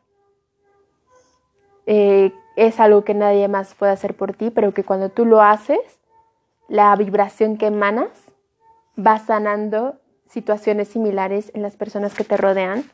Eh, 1.87 2.33
es 2.57 2.81
algo 2.81 3.05
que 3.05 3.15
nadie 3.15 3.47
más 3.47 3.75
puede 3.75 3.93
hacer 3.93 4.17
por 4.17 4.35
ti, 4.35 4.51
pero 4.51 4.75
que 4.75 4.83
cuando 4.83 5.11
tú 5.11 5.25
lo 5.25 5.41
haces, 5.41 5.79
la 6.67 6.95
vibración 6.97 7.57
que 7.57 7.67
emanas 7.67 8.11
va 8.99 9.19
sanando 9.19 10.01
situaciones 10.27 10.89
similares 10.89 11.51
en 11.55 11.63
las 11.63 11.77
personas 11.77 12.15
que 12.15 12.25
te 12.25 12.37
rodean. 12.37 12.85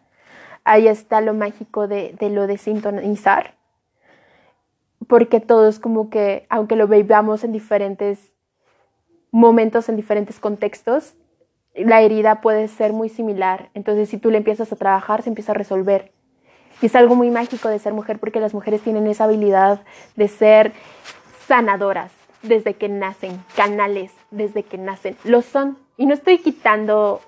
Ahí 0.64 0.87
está 0.87 1.20
lo 1.20 1.34
mágico 1.34 1.88
de, 1.88 2.16
lo 2.20 2.46
de 2.46 2.58
sintonizar, 2.58 3.54
porque 5.08 5.40
todos 5.40 5.78
como 5.78 6.10
que, 6.10 6.46
aunque 6.50 6.76
lo 6.76 6.86
veamos 6.88 7.44
en 7.44 7.52
diferentes 7.52 8.32
momentos, 9.30 9.88
en 9.88 9.96
diferentes 9.96 10.38
contextos, 10.38 11.14
la 11.74 12.02
herida 12.02 12.40
puede 12.40 12.68
ser 12.68 12.92
muy 12.92 13.08
similar. 13.08 13.70
Entonces, 13.74 14.08
si 14.08 14.18
tú 14.18 14.30
le 14.30 14.38
empiezas 14.38 14.72
a 14.72 14.76
trabajar, 14.76 15.22
se 15.22 15.28
empieza 15.28 15.52
a 15.52 15.56
resolver. 15.56 16.12
Y 16.80 16.86
es 16.86 16.96
algo 16.96 17.14
muy 17.14 17.30
mágico 17.30 17.68
de 17.68 17.78
ser 17.78 17.92
mujer 17.92 18.18
porque 18.18 18.40
las 18.40 18.54
mujeres 18.54 18.82
tienen 18.82 19.06
esa 19.06 19.24
habilidad 19.24 19.80
de 20.16 20.28
ser 20.28 20.72
sanadoras 21.46 22.12
desde 22.42 22.74
que 22.74 22.88
nacen, 22.88 23.42
canales 23.56 24.12
desde 24.30 24.62
que 24.62 24.78
nacen. 24.78 25.16
Lo 25.24 25.42
son. 25.42 25.78
Y 25.96 26.06
no 26.06 26.14
estoy 26.14 26.38
quitando 26.38 27.20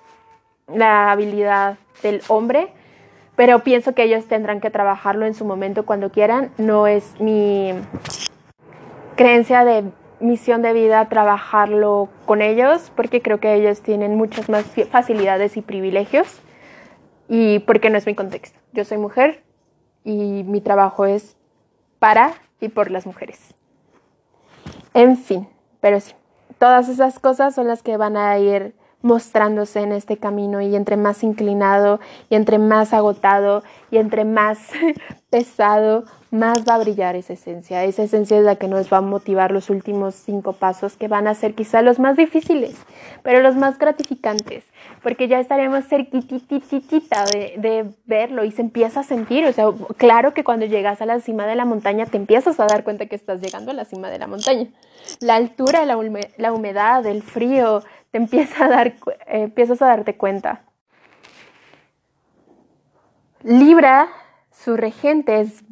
la 0.69 1.11
habilidad 1.13 1.79
del 2.03 2.23
hombre, 2.29 2.73
pero 3.37 3.61
pienso 3.61 3.95
que 3.95 4.03
ellos 4.03 4.27
tendrán 4.27 4.61
que 4.61 4.71
trabajarlo 4.71 5.27
en 5.27 5.35
su 5.35 5.45
momento 5.45 5.85
cuando 5.85 6.11
quieran. 6.11 6.51
No 6.57 6.87
es 6.87 7.21
mi 7.21 7.73
creencia 9.15 9.65
de 9.65 9.85
misión 10.21 10.63
de 10.63 10.73
vida 10.73 11.09
trabajarlo 11.09 12.09
con 12.25 12.41
ellos, 12.41 12.91
porque 12.97 13.21
creo 13.21 13.39
que 13.39 13.55
ellos 13.55 13.83
tienen 13.83 14.17
muchas 14.17 14.49
más 14.49 14.65
facilidades 14.91 15.57
y 15.57 15.63
privilegios 15.63 16.41
y 17.29 17.59
porque 17.61 17.91
no 17.91 17.99
es 17.99 18.07
mi 18.07 18.15
contexto. 18.15 18.59
Yo 18.73 18.85
soy 18.85 18.99
mujer 18.99 19.43
y 20.05 20.45
mi 20.45 20.61
trabajo 20.61 21.05
es 21.05 21.37
para 21.99 22.33
y 22.61 22.69
por 22.69 22.91
las 22.91 23.07
mujeres. 23.07 23.55
En 24.95 25.19
fin, 25.19 25.47
pero 25.81 26.01
sí, 26.01 26.15
todas 26.59 26.89
esas 26.89 27.19
cosas 27.19 27.55
son 27.55 27.67
las 27.67 27.83
que 27.83 27.99
van 27.99 28.17
a 28.17 28.39
ir 28.39 28.75
mostrándose 29.07 29.81
en 29.81 29.93
este 29.93 30.17
camino 30.17 30.61
y 30.61 30.75
entre 30.75 30.97
más 30.97 31.23
inclinado 31.23 32.01
y 32.29 32.35
entre 32.35 32.59
más 32.59 32.93
agotado 32.93 33.63
y 33.91 33.99
entre 33.99 34.25
más 34.25 34.59
pesado 35.31 36.05
más 36.31 36.65
va 36.69 36.75
a 36.75 36.79
brillar 36.79 37.17
esa 37.17 37.33
esencia. 37.33 37.85
Esa 37.85 38.03
esencia 38.03 38.37
es 38.37 38.45
la 38.45 38.57
que 38.57 38.69
nos 38.69 38.93
va 38.93 38.99
a 38.99 39.01
motivar 39.01 39.53
los 39.53 39.71
últimos 39.71 40.15
cinco 40.15 40.53
pasos 40.53 40.97
que 40.97 41.09
van 41.09 41.29
a 41.29 41.35
ser 41.35 41.55
quizá 41.55 41.83
los 41.83 41.99
más 41.99 42.17
difíciles, 42.17 42.75
pero 43.23 43.41
los 43.41 43.57
más 43.57 43.79
gratificantes, 43.79 44.65
porque 45.03 45.29
ya 45.29 45.41
estaremos 45.41 45.87
cerquitititita 45.87 47.25
de, 47.27 47.55
de 47.57 47.91
verlo 48.07 48.45
y 48.45 48.51
se 48.51 48.63
empieza 48.63 49.01
a 49.01 49.05
sentir. 49.05 49.47
O 49.47 49.53
sea, 49.53 49.67
claro 49.97 50.35
que 50.35 50.45
cuando 50.45 50.67
llegas 50.67 51.01
a 51.01 51.07
la 51.07 51.21
cima 51.21 51.47
de 51.47 51.55
la 51.55 51.65
montaña 51.65 52.07
te 52.07 52.17
empiezas 52.17 52.59
a 52.61 52.67
dar 52.67 52.85
cuenta 52.85 53.07
que 53.07 53.17
estás 53.17 53.41
llegando 53.41 53.71
a 53.71 53.75
la 53.75 53.85
cima 53.85 54.11
de 54.11 54.19
la 54.19 54.27
montaña. 54.27 54.67
La 55.21 55.37
altura, 55.37 55.87
la, 55.87 55.97
la 56.37 56.53
humedad, 56.53 57.07
el 57.07 57.23
frío, 57.23 57.83
te 58.11 58.19
empieza 58.19 58.65
a 58.65 58.69
dar, 58.69 58.87
eh, 58.89 58.95
empiezas 59.27 59.83
a 59.83 59.87
darte 59.87 60.17
cuenta. 60.17 60.63
Libra, 63.43 64.09
su 64.51 64.77
regente 64.77 65.41
es 65.41 65.63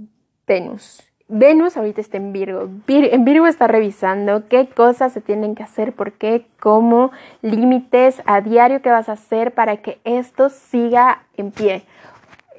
Venus. 0.47 1.03
Venus 1.27 1.77
ahorita 1.77 2.01
está 2.01 2.19
en 2.19 2.33
Virgo. 2.33 2.69
en 2.87 3.25
Virgo 3.25 3.47
está 3.47 3.67
revisando 3.67 4.47
qué 4.49 4.69
cosas 4.69 5.13
se 5.13 5.21
tienen 5.21 5.55
que 5.55 5.63
hacer, 5.63 5.95
por 5.95 6.13
qué, 6.13 6.47
cómo, 6.61 7.13
límites 7.41 8.23
a 8.27 8.43
diario 8.43 8.83
que 8.83 8.91
vas 8.91 9.09
a 9.09 9.13
hacer 9.13 9.55
para 9.55 9.79
que 9.79 9.99
esto 10.05 10.51
siga 10.51 11.25
en 11.37 11.51
pie. 11.51 11.85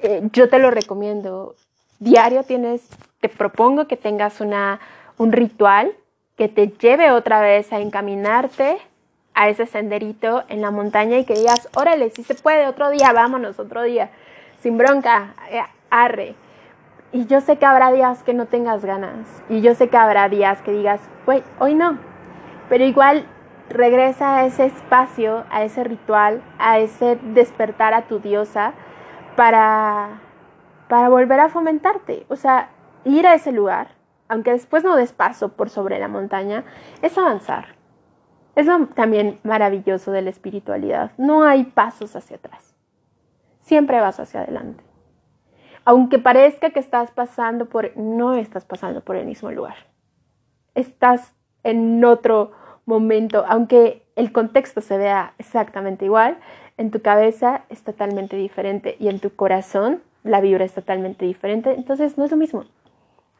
Eh, 0.02 0.28
yo 0.32 0.48
te 0.48 0.58
lo 0.58 0.70
recomiendo. 0.70 1.54
Diario 2.00 2.42
tienes, 2.42 2.86
te 3.20 3.28
propongo 3.28 3.86
que 3.86 3.96
tengas 3.96 4.40
una, 4.40 4.80
un 5.16 5.32
ritual 5.32 5.92
que 6.36 6.48
te 6.48 6.68
lleve 6.68 7.12
otra 7.12 7.40
vez 7.40 7.72
a 7.72 7.80
encaminarte 7.80 8.78
a 9.36 9.48
ese 9.48 9.66
senderito 9.66 10.42
en 10.48 10.60
la 10.60 10.72
montaña 10.72 11.18
y 11.18 11.24
que 11.24 11.34
digas, 11.34 11.68
órale, 11.76 12.10
si 12.10 12.24
se 12.24 12.34
puede, 12.34 12.66
otro 12.66 12.90
día, 12.90 13.12
vámonos, 13.12 13.60
otro 13.60 13.84
día, 13.84 14.10
sin 14.60 14.76
bronca, 14.76 15.34
eh, 15.50 15.62
arre 15.90 16.34
y 17.12 17.24
yo 17.26 17.40
sé 17.40 17.56
que 17.56 17.64
habrá 17.64 17.92
días 17.92 18.22
que 18.22 18.34
no 18.34 18.46
tengas 18.46 18.84
ganas. 18.84 19.42
Y 19.48 19.62
yo 19.62 19.74
sé 19.74 19.88
que 19.88 19.96
habrá 19.96 20.28
días 20.28 20.60
que 20.62 20.72
digas, 20.72 21.00
güey, 21.24 21.42
hoy 21.58 21.74
no. 21.74 21.98
Pero 22.68 22.84
igual 22.84 23.26
regresa 23.70 24.36
a 24.36 24.44
ese 24.44 24.66
espacio, 24.66 25.44
a 25.50 25.62
ese 25.62 25.84
ritual, 25.84 26.42
a 26.58 26.78
ese 26.78 27.18
despertar 27.22 27.94
a 27.94 28.02
tu 28.02 28.18
diosa 28.18 28.74
para, 29.36 30.20
para 30.88 31.08
volver 31.08 31.40
a 31.40 31.48
fomentarte. 31.48 32.26
O 32.28 32.36
sea, 32.36 32.70
ir 33.04 33.26
a 33.26 33.34
ese 33.34 33.52
lugar, 33.52 33.88
aunque 34.28 34.52
después 34.52 34.84
no 34.84 34.96
des 34.96 35.12
paso 35.12 35.50
por 35.50 35.70
sobre 35.70 35.98
la 35.98 36.08
montaña, 36.08 36.64
es 37.02 37.16
avanzar. 37.16 37.75
Es 38.56 38.66
lo 38.66 38.86
también 38.88 39.38
maravilloso 39.44 40.10
de 40.10 40.22
la 40.22 40.30
espiritualidad. 40.30 41.12
No 41.18 41.44
hay 41.44 41.62
pasos 41.62 42.16
hacia 42.16 42.36
atrás. 42.36 42.74
Siempre 43.60 44.00
vas 44.00 44.18
hacia 44.18 44.40
adelante 44.40 44.82
aunque 45.86 46.18
parezca 46.18 46.70
que 46.70 46.80
estás 46.80 47.12
pasando 47.12 47.66
por, 47.66 47.96
no 47.96 48.34
estás 48.34 48.64
pasando 48.64 49.02
por 49.02 49.14
el 49.14 49.24
mismo 49.24 49.52
lugar. 49.52 49.76
Estás 50.74 51.32
en 51.62 52.04
otro 52.04 52.50
momento, 52.86 53.44
aunque 53.48 54.02
el 54.16 54.32
contexto 54.32 54.80
se 54.80 54.98
vea 54.98 55.34
exactamente 55.38 56.04
igual, 56.04 56.38
en 56.76 56.90
tu 56.90 57.00
cabeza 57.00 57.62
es 57.68 57.82
totalmente 57.84 58.36
diferente 58.36 58.96
y 58.98 59.08
en 59.08 59.20
tu 59.20 59.30
corazón 59.30 60.02
la 60.24 60.40
vibra 60.40 60.64
es 60.64 60.74
totalmente 60.74 61.24
diferente, 61.24 61.72
entonces 61.72 62.18
no 62.18 62.24
es 62.24 62.32
lo 62.32 62.36
mismo. 62.36 62.64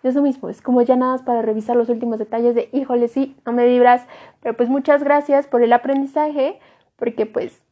Es 0.08 0.14
lo 0.14 0.22
mismo, 0.22 0.48
es 0.48 0.62
como 0.62 0.82
ya 0.82 0.96
nada 0.96 1.24
para 1.24 1.42
revisar 1.42 1.76
los 1.76 1.88
últimos 1.88 2.18
detalles 2.18 2.54
de, 2.54 2.68
híjole, 2.72 3.08
sí, 3.08 3.36
no 3.44 3.52
me 3.52 3.66
vibras, 3.66 4.06
pero 4.40 4.56
pues 4.56 4.68
muchas 4.68 5.02
gracias 5.02 5.46
por 5.46 5.62
el 5.62 5.72
aprendizaje, 5.72 6.58
porque 6.96 7.26
pues, 7.26 7.62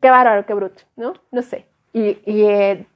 qué 0.00 0.10
bárbaro, 0.10 0.46
qué 0.46 0.54
bruto, 0.54 0.82
¿no? 0.96 1.14
No 1.30 1.42
sé. 1.42 1.66
Y, 1.92 2.18
eh, 2.26 2.86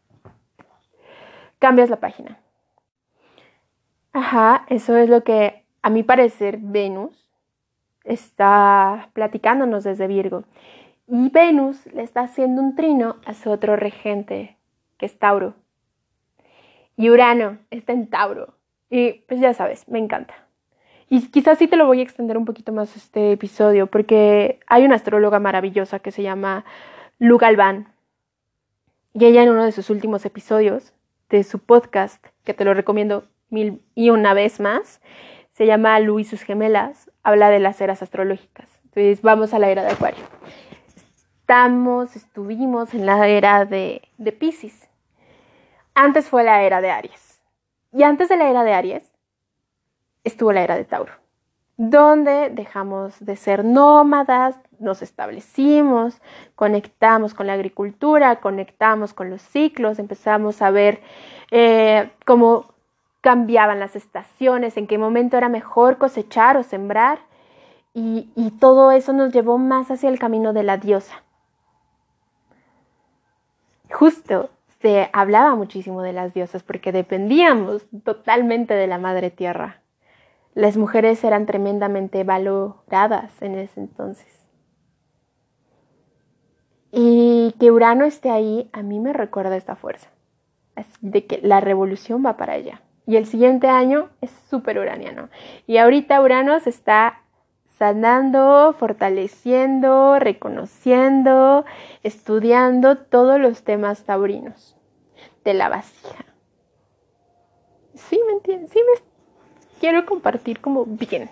cambias 1.59 1.91
la 1.91 2.01
página. 2.01 2.39
Ajá, 4.13 4.67
eso 4.69 4.97
es 4.97 5.09
lo 5.09 5.23
que 5.23 5.65
a 5.83 5.91
mi 5.91 6.03
parecer 6.03 6.59
Venus 6.61 7.31
está 8.05 9.11
platicándonos 9.13 9.85
desde 9.85 10.07
Virgo. 10.07 10.45
Y 11.07 11.31
Venus 11.31 11.87
le 11.87 12.03
está 12.03 12.23
haciendo 12.23 12.61
un 12.61 12.75
trino 12.75 13.17
a 13.25 13.35
su 13.35 13.51
otro 13.51 13.77
regente, 13.77 14.57
que 14.99 15.07
es 15.07 15.19
Tauro. 15.19 15.55
Y 17.01 17.11
Urano 17.11 17.59
está 17.71 17.93
en 17.93 18.09
Tauro. 18.09 18.55
Y 18.91 19.25
pues 19.27 19.41
ya 19.41 19.55
sabes, 19.55 19.89
me 19.89 19.99
encanta. 19.99 20.35
Y 21.09 21.29
quizás 21.29 21.59
sí 21.59 21.67
te 21.67 21.77
lo 21.77 21.87
voy 21.87 22.01
a 22.01 22.03
extender 22.03 22.37
un 22.39 22.45
poquito 22.45 22.73
más 22.73 22.97
este 22.97 23.33
episodio, 23.33 23.89
porque 23.89 24.61
hay 24.67 24.85
una 24.85 24.97
astróloga 24.97 25.41
maravillosa 25.41 25.99
que 25.99 26.13
se 26.13 26.23
llama 26.23 26.65
Lu 27.19 27.39
Galván. 27.39 27.89
Y 29.13 29.25
ella 29.25 29.43
en 29.43 29.51
uno 29.51 29.65
de 29.65 29.73
sus 29.73 29.91
últimos 29.91 30.25
episodios 30.25 30.93
de 31.29 31.43
su 31.43 31.59
podcast, 31.59 32.25
que 32.45 32.55
te 32.55 32.65
lo 32.65 32.75
recomiendo 32.75 33.25
mil 33.49 33.81
y 33.95 34.11
una 34.11 34.35
vez 34.35 34.61
más, 34.61 35.01
se 35.53 35.67
llama 35.67 35.99
Lu 35.99 36.21
y 36.21 36.25
sus 36.25 36.43
gemelas, 36.43 37.11
habla 37.23 37.51
de 37.51 37.59
las 37.59 37.81
eras 37.81 38.03
astrológicas. 38.03 38.69
Entonces 38.85 39.23
vamos 39.23 39.53
a 39.55 39.59
la 39.59 39.71
era 39.71 39.83
de 39.83 39.91
Acuario 39.91 40.25
estamos, 41.51 42.15
estuvimos 42.15 42.95
en 42.95 43.07
la 43.07 43.27
era 43.27 43.65
de, 43.65 44.03
de 44.19 44.31
Pisces. 44.31 44.89
Antes 45.95 46.29
fue 46.29 46.45
la 46.45 46.63
era 46.63 46.81
de 46.81 46.91
Aries. 46.91 47.43
Y 47.93 48.03
antes 48.03 48.29
de 48.29 48.37
la 48.37 48.49
era 48.49 48.63
de 48.65 48.73
Aries 48.73 49.13
estuvo 50.23 50.53
la 50.53 50.63
era 50.63 50.77
de 50.77 50.85
Tauro, 50.85 51.13
donde 51.77 52.51
dejamos 52.51 53.19
de 53.25 53.37
ser 53.37 53.65
nómadas, 53.65 54.59
nos 54.79 55.03
establecimos, 55.03 56.21
conectamos 56.55 57.35
con 57.35 57.47
la 57.47 57.55
agricultura, 57.55 58.37
conectamos 58.37 59.15
con 59.15 59.31
los 59.31 59.41
ciclos, 59.41 59.99
empezamos 59.99 60.61
a 60.63 60.71
ver 60.71 61.01
eh, 61.51 62.11
cómo 62.27 62.75
cambiaban 63.23 63.81
las 63.81 63.97
estaciones, 63.97 64.77
en 64.77 64.87
qué 64.87 64.99
momento 64.99 65.37
era 65.37 65.49
mejor 65.49 65.99
cosechar 65.99 66.57
o 66.57 66.63
sembrar. 66.63 67.19
Y, 67.93 68.31
y, 68.37 68.53
todo 68.53 68.93
eso 68.93 69.13
nos 69.13 69.33
llevó 69.33 69.59
más 69.59 69.91
hacia 69.91 70.11
el 70.11 70.19
camino 70.21 70.53
de 70.53 70.63
la 70.63 70.77
diosa 70.77 71.25
justo 74.01 74.51
se 74.81 75.11
hablaba 75.13 75.55
muchísimo 75.55 76.03
de 76.03 76.13
las 76.13 76.33
diosas 76.33 76.63
porque 76.63 76.93
dependíamos 76.93 77.87
totalmente 78.05 78.75
de 78.75 78.87
la 78.87 78.99
madre 78.99 79.31
tierra. 79.31 79.83
Las 80.55 80.77
mujeres 80.77 81.23
eran 81.23 81.47
tremendamente 81.47 82.25
valoradas 82.25 83.41
en 83.43 83.57
ese 83.57 83.81
entonces. 83.81 84.49
Y 86.93 87.55
que 87.61 87.71
Urano 87.71 88.05
esté 88.05 88.31
ahí 88.31 88.69
a 88.73 88.83
mí 88.83 88.99
me 88.99 89.13
recuerda 89.13 89.57
esta 89.57 89.77
fuerza, 89.77 90.11
de 91.01 91.27
que 91.27 91.41
la 91.43 91.61
revolución 91.61 92.25
va 92.25 92.37
para 92.37 92.55
allá. 92.55 92.83
Y 93.07 93.17
el 93.17 93.27
siguiente 93.27 93.69
año 93.69 94.09
es 94.21 94.31
súper 94.49 94.79
uraniano. 94.79 95.29
Y 95.67 95.77
ahorita 95.77 96.21
Urano 96.21 96.59
se 96.61 96.71
está 96.71 97.20
sanando, 97.81 98.75
fortaleciendo, 98.79 100.19
reconociendo, 100.19 101.65
estudiando 102.03 102.99
todos 102.99 103.41
los 103.41 103.63
temas 103.65 104.05
taurinos 104.05 104.77
de 105.47 105.55
la 105.55 105.71
vasija. 105.71 106.27
Sí, 107.95 108.21
¿me 108.27 108.35
entiendes? 108.35 108.69
Sí, 108.71 108.81
me 108.81 109.01
quiero 109.81 110.05
compartir 110.05 110.61
como 110.61 110.85
bien. 110.85 111.31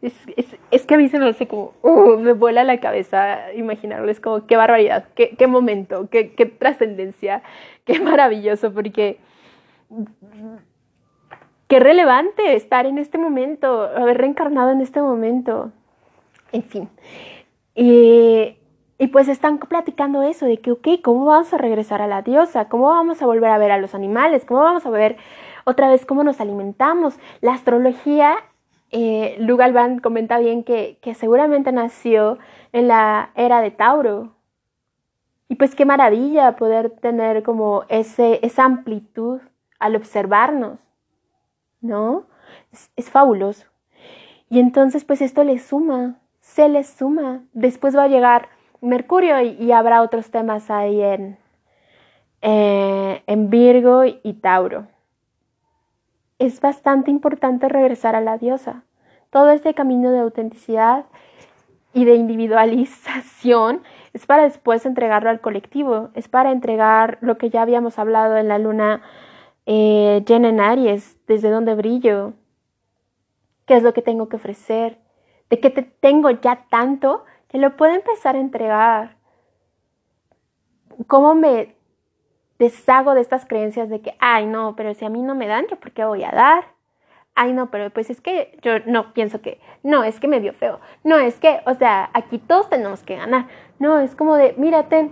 Es, 0.00 0.86
que 0.86 0.94
a 0.94 0.96
mí 0.96 1.10
se 1.10 1.18
me 1.18 1.28
hace 1.28 1.46
como, 1.46 1.74
uh, 1.82 2.16
me 2.16 2.32
vuela 2.32 2.64
la 2.64 2.80
cabeza 2.80 3.52
imaginarles 3.52 4.18
como 4.18 4.46
qué 4.46 4.56
barbaridad, 4.56 5.08
qué, 5.14 5.36
qué 5.36 5.46
momento, 5.46 6.08
qué, 6.08 6.32
qué 6.32 6.46
trascendencia, 6.46 7.42
qué 7.84 8.00
maravilloso, 8.00 8.72
porque 8.72 9.18
qué 11.68 11.80
relevante 11.80 12.56
estar 12.56 12.86
en 12.86 12.96
este 12.96 13.18
momento, 13.18 13.82
haber 13.82 14.16
reencarnado 14.16 14.70
en 14.70 14.80
este 14.80 15.02
momento 15.02 15.70
en 16.52 16.62
fin. 16.62 16.88
y 17.74 19.06
pues 19.08 19.28
están 19.28 19.58
platicando 19.58 20.22
eso, 20.22 20.46
de 20.46 20.58
que, 20.58 20.72
ok, 20.72 20.88
¿cómo 21.02 21.24
vamos 21.24 21.52
a 21.52 21.58
regresar 21.58 22.02
a 22.02 22.06
la 22.06 22.22
diosa? 22.22 22.68
¿Cómo 22.68 22.88
vamos 22.88 23.20
a 23.22 23.26
volver 23.26 23.50
a 23.50 23.58
ver 23.58 23.72
a 23.72 23.78
los 23.78 23.94
animales? 23.94 24.44
¿Cómo 24.44 24.60
vamos 24.60 24.86
a 24.86 24.90
ver 24.90 25.16
otra 25.64 25.90
vez 25.90 26.06
cómo 26.06 26.22
nos 26.22 26.40
alimentamos? 26.40 27.18
La 27.40 27.52
astrología, 27.54 28.36
eh, 28.90 29.36
Lu 29.40 29.56
Galván 29.56 29.98
comenta 29.98 30.38
bien 30.38 30.62
que, 30.62 30.98
que 31.02 31.14
seguramente 31.14 31.72
nació 31.72 32.38
en 32.72 32.88
la 32.88 33.30
era 33.34 33.60
de 33.60 33.70
Tauro. 33.70 34.34
Y 35.48 35.56
pues 35.56 35.74
qué 35.74 35.84
maravilla 35.84 36.56
poder 36.56 36.90
tener 36.90 37.42
como 37.42 37.84
ese, 37.88 38.38
esa 38.42 38.64
amplitud 38.64 39.40
al 39.78 39.96
observarnos, 39.96 40.78
¿no? 41.80 42.24
es 42.96 43.10
fabuloso. 43.10 43.66
Y 44.48 44.60
entonces 44.60 45.04
pues 45.04 45.20
esto 45.22 45.44
le 45.44 45.58
suma, 45.58 46.20
se 46.42 46.68
les 46.68 46.86
suma. 46.86 47.40
Después 47.54 47.96
va 47.96 48.04
a 48.04 48.08
llegar 48.08 48.48
Mercurio 48.82 49.40
y, 49.40 49.72
habrá 49.72 50.02
otros 50.02 50.30
temas 50.30 50.70
ahí 50.70 51.00
en, 51.00 51.38
eh, 52.42 53.22
en 53.26 53.48
Virgo 53.48 54.04
y 54.04 54.34
Tauro. 54.34 54.88
Es 56.38 56.60
bastante 56.60 57.10
importante 57.10 57.68
regresar 57.68 58.16
a 58.16 58.20
la 58.20 58.36
diosa. 58.36 58.82
Todo 59.30 59.50
este 59.50 59.72
camino 59.72 60.10
de 60.10 60.18
autenticidad 60.18 61.06
y 61.94 62.04
de 62.04 62.16
individualización 62.16 63.82
es 64.12 64.26
para 64.26 64.42
después 64.42 64.84
entregarlo 64.84 65.30
al 65.30 65.40
colectivo, 65.40 66.10
es 66.14 66.28
para 66.28 66.50
entregar 66.50 67.18
lo 67.20 67.38
que 67.38 67.50
ya 67.50 67.62
habíamos 67.62 67.98
hablado 67.98 68.36
en 68.36 68.48
la 68.48 68.58
luna 68.58 69.02
eh, 69.64 70.24
llena 70.26 70.48
en 70.48 70.60
Aries, 70.60 71.18
desde 71.28 71.50
donde 71.50 71.76
brillo, 71.76 72.32
qué 73.64 73.76
es 73.76 73.84
lo 73.84 73.92
que 73.92 74.02
tengo 74.02 74.28
que 74.28 74.36
ofrecer, 74.36 74.98
de 75.52 75.60
que 75.60 75.68
te 75.68 75.82
tengo 75.82 76.30
ya 76.30 76.64
tanto 76.70 77.26
que 77.48 77.58
lo 77.58 77.76
puedo 77.76 77.92
empezar 77.92 78.36
a 78.36 78.40
entregar. 78.40 79.16
¿Cómo 81.06 81.34
me 81.34 81.76
deshago 82.58 83.12
de 83.12 83.20
estas 83.20 83.44
creencias 83.44 83.90
de 83.90 84.00
que, 84.00 84.16
ay, 84.18 84.46
no, 84.46 84.74
pero 84.76 84.94
si 84.94 85.04
a 85.04 85.10
mí 85.10 85.20
no 85.20 85.34
me 85.34 85.46
dan, 85.46 85.66
¿yo 85.66 85.78
por 85.78 85.92
qué 85.92 86.06
voy 86.06 86.24
a 86.24 86.30
dar? 86.30 86.64
Ay, 87.34 87.52
no, 87.52 87.70
pero 87.70 87.90
pues 87.90 88.08
es 88.08 88.22
que 88.22 88.58
yo 88.62 88.78
no 88.86 89.12
pienso 89.12 89.42
que, 89.42 89.60
no, 89.82 90.04
es 90.04 90.20
que 90.20 90.26
me 90.26 90.40
vio 90.40 90.54
feo. 90.54 90.80
No, 91.04 91.18
es 91.18 91.38
que, 91.38 91.60
o 91.66 91.74
sea, 91.74 92.08
aquí 92.14 92.38
todos 92.38 92.70
tenemos 92.70 93.02
que 93.02 93.16
ganar. 93.16 93.46
No, 93.78 94.00
es 94.00 94.16
como 94.16 94.36
de, 94.36 94.54
mírate, 94.56 95.10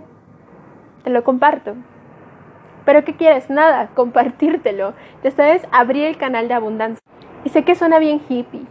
te 1.03 1.11
lo 1.11 1.23
comparto. 1.23 1.75
Pero 2.83 3.05
¿qué 3.05 3.15
quieres? 3.15 3.51
Nada, 3.51 3.91
compartírtelo. 3.93 4.95
Ya 5.23 5.29
sabes, 5.29 5.67
abrir 5.71 6.05
el 6.05 6.17
canal 6.17 6.47
de 6.47 6.55
abundancia. 6.55 7.03
Y 7.43 7.49
sé 7.49 7.63
que 7.63 7.75
suena 7.75 7.99
bien 7.99 8.23
hippie, 8.27 8.65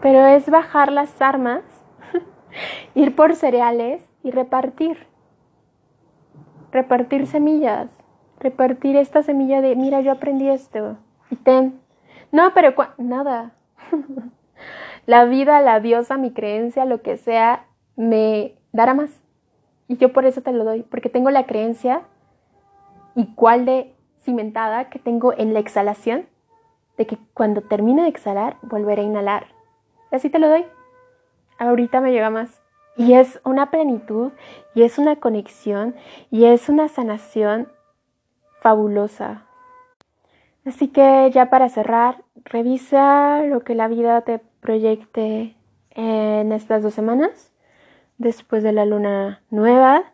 pero 0.00 0.26
es 0.26 0.48
bajar 0.50 0.92
las 0.92 1.20
armas, 1.20 1.62
ir 2.94 3.14
por 3.14 3.34
cereales 3.34 4.02
y 4.22 4.30
repartir. 4.30 5.06
Repartir 6.72 7.26
semillas, 7.26 7.90
repartir 8.38 8.96
esta 8.96 9.22
semilla 9.22 9.60
de, 9.60 9.76
mira, 9.76 10.00
yo 10.00 10.12
aprendí 10.12 10.48
esto 10.48 10.96
y 11.30 11.36
ten. 11.36 11.80
No, 12.32 12.54
pero 12.54 12.74
nada. 12.96 13.52
la 15.06 15.24
vida, 15.24 15.60
la 15.60 15.80
diosa, 15.80 16.16
mi 16.16 16.32
creencia, 16.32 16.84
lo 16.84 17.02
que 17.02 17.16
sea, 17.16 17.66
me 17.96 18.54
dará 18.72 18.94
más. 18.94 19.22
Y 19.88 19.96
yo 19.96 20.12
por 20.12 20.24
eso 20.24 20.40
te 20.42 20.52
lo 20.52 20.64
doy, 20.64 20.82
porque 20.84 21.08
tengo 21.08 21.30
la 21.30 21.46
creencia 21.46 22.02
igual 23.16 23.64
de 23.64 23.92
cimentada 24.20 24.88
que 24.88 25.00
tengo 25.00 25.32
en 25.32 25.52
la 25.52 25.58
exhalación, 25.58 26.26
de 26.96 27.06
que 27.06 27.18
cuando 27.34 27.62
termine 27.62 28.02
de 28.02 28.08
exhalar, 28.08 28.56
volveré 28.62 29.02
a 29.02 29.06
inhalar 29.06 29.59
así 30.16 30.30
te 30.30 30.38
lo 30.38 30.48
doy. 30.48 30.64
Ahorita 31.58 32.00
me 32.00 32.12
llega 32.12 32.30
más. 32.30 32.62
Y 32.96 33.14
es 33.14 33.40
una 33.44 33.70
plenitud, 33.70 34.32
y 34.74 34.82
es 34.82 34.98
una 34.98 35.16
conexión, 35.16 35.94
y 36.30 36.44
es 36.46 36.68
una 36.68 36.88
sanación 36.88 37.68
fabulosa. 38.60 39.46
Así 40.66 40.88
que 40.88 41.30
ya 41.32 41.48
para 41.48 41.68
cerrar, 41.68 42.22
revisa 42.44 43.42
lo 43.44 43.60
que 43.60 43.74
la 43.74 43.88
vida 43.88 44.20
te 44.22 44.40
proyecte 44.60 45.56
en 45.92 46.52
estas 46.52 46.82
dos 46.82 46.94
semanas, 46.94 47.52
después 48.18 48.62
de 48.62 48.72
la 48.72 48.84
luna 48.84 49.42
nueva. 49.50 50.04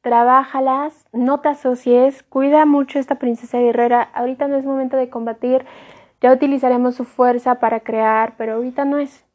Trabájalas, 0.00 1.06
no 1.12 1.40
te 1.40 1.50
asocies, 1.50 2.22
cuida 2.22 2.64
mucho 2.64 2.98
esta 2.98 3.16
princesa 3.16 3.58
guerrera. 3.58 4.02
Ahorita 4.14 4.48
no 4.48 4.56
es 4.56 4.64
momento 4.64 4.96
de 4.96 5.10
combatir, 5.10 5.66
ya 6.22 6.32
utilizaremos 6.32 6.94
su 6.94 7.04
fuerza 7.04 7.56
para 7.56 7.80
crear, 7.80 8.34
pero 8.38 8.54
ahorita 8.54 8.86
no 8.86 8.98
es. 8.98 9.26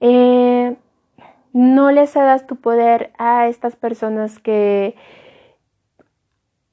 Eh, 0.00 0.76
no 1.52 1.90
le 1.90 2.06
cedas 2.06 2.46
tu 2.46 2.56
poder 2.56 3.12
a 3.18 3.48
estas 3.48 3.76
personas 3.76 4.38
que 4.38 4.94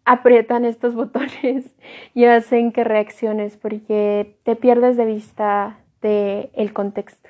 aprietan 0.06 0.66
estos 0.66 0.96
botones 0.96 1.76
y 2.14 2.26
hacen 2.26 2.72
que 2.72 2.84
reacciones 2.84 3.58
porque 3.58 4.38
te 4.44 4.56
pierdes 4.56 4.98
de 4.98 5.06
vista 5.06 5.78
del 6.02 6.50
el 6.54 6.74
contexto. 6.74 7.30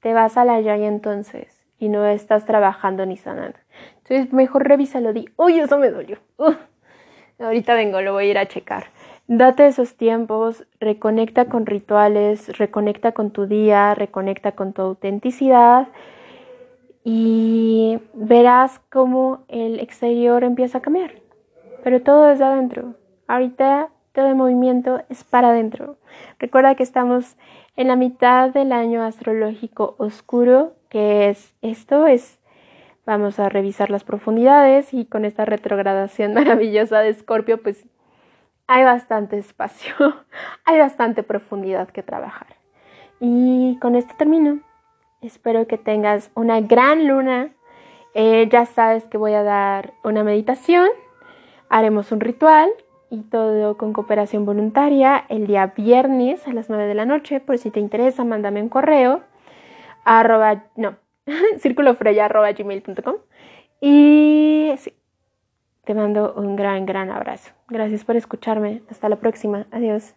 Te 0.00 0.12
vas 0.12 0.36
a 0.36 0.44
la 0.44 0.60
ya 0.60 0.76
y 0.76 0.84
entonces 0.84 1.64
y 1.78 1.88
no 1.88 2.06
estás 2.06 2.46
trabajando 2.46 3.04
ni 3.04 3.16
sanando. 3.16 3.58
Entonces 3.98 4.32
mejor 4.32 4.66
revísalo, 4.66 5.12
di, 5.12 5.28
uy, 5.36 5.60
eso 5.60 5.78
me 5.78 5.90
dolió. 5.90 6.18
ahorita 7.38 7.74
vengo, 7.74 8.00
lo 8.00 8.12
voy 8.12 8.26
a 8.26 8.30
ir 8.30 8.38
a 8.38 8.46
checar. 8.46 8.84
Date 9.26 9.66
esos 9.66 9.96
tiempos, 9.96 10.66
reconecta 10.80 11.46
con 11.46 11.66
rituales, 11.66 12.56
reconecta 12.58 13.12
con 13.12 13.30
tu 13.30 13.46
día, 13.46 13.94
reconecta 13.94 14.52
con 14.52 14.72
tu 14.72 14.82
autenticidad 14.82 15.88
y 17.04 17.98
verás 18.12 18.80
cómo 18.90 19.44
el 19.48 19.80
exterior 19.80 20.44
empieza 20.44 20.78
a 20.78 20.82
cambiar 20.82 21.24
pero 21.84 22.00
todo 22.00 22.26
desde 22.26 22.44
adentro. 22.44 22.94
Ahorita 23.28 23.90
todo 24.12 24.26
el 24.26 24.34
movimiento 24.34 25.02
es 25.10 25.22
para 25.22 25.50
adentro. 25.50 25.98
Recuerda 26.38 26.74
que 26.74 26.82
estamos 26.82 27.36
en 27.76 27.88
la 27.88 27.96
mitad 27.96 28.50
del 28.50 28.72
año 28.72 29.02
astrológico 29.02 29.94
oscuro, 29.98 30.72
que 30.88 31.28
es 31.28 31.52
esto, 31.60 32.06
es 32.06 32.40
vamos 33.04 33.38
a 33.38 33.50
revisar 33.50 33.90
las 33.90 34.02
profundidades 34.02 34.94
y 34.94 35.04
con 35.04 35.26
esta 35.26 35.44
retrogradación 35.44 36.32
maravillosa 36.34 37.00
de 37.00 37.10
Escorpio, 37.10 37.62
pues 37.62 37.84
hay 38.66 38.84
bastante 38.84 39.38
espacio, 39.38 39.94
hay 40.64 40.78
bastante 40.78 41.22
profundidad 41.22 41.88
que 41.88 42.02
trabajar. 42.02 42.56
Y 43.20 43.78
con 43.80 43.94
esto 43.94 44.14
termino. 44.16 44.60
Espero 45.20 45.66
que 45.66 45.78
tengas 45.78 46.30
una 46.34 46.60
gran 46.60 47.06
luna. 47.06 47.50
Eh, 48.14 48.48
ya 48.50 48.66
sabes 48.66 49.04
que 49.04 49.16
voy 49.16 49.32
a 49.32 49.42
dar 49.42 49.94
una 50.04 50.22
meditación 50.22 50.88
Haremos 51.68 52.12
un 52.12 52.20
ritual 52.20 52.70
y 53.10 53.22
todo 53.22 53.76
con 53.76 53.92
cooperación 53.92 54.44
voluntaria 54.44 55.24
el 55.28 55.48
día 55.48 55.72
viernes 55.76 56.46
a 56.46 56.52
las 56.52 56.68
9 56.68 56.86
de 56.86 56.94
la 56.94 57.04
noche. 57.04 57.40
Por 57.40 57.58
si 57.58 57.70
te 57.70 57.80
interesa, 57.80 58.24
mándame 58.24 58.62
un 58.62 58.68
correo 58.68 59.22
arroba, 60.04 60.64
no, 60.76 60.96
gmail.com 61.64 63.16
y 63.80 64.74
sí, 64.78 64.92
te 65.84 65.94
mando 65.94 66.34
un 66.34 66.56
gran, 66.56 66.86
gran 66.86 67.10
abrazo. 67.10 67.52
Gracias 67.68 68.04
por 68.04 68.16
escucharme. 68.16 68.82
Hasta 68.90 69.08
la 69.08 69.16
próxima. 69.16 69.66
Adiós. 69.70 70.14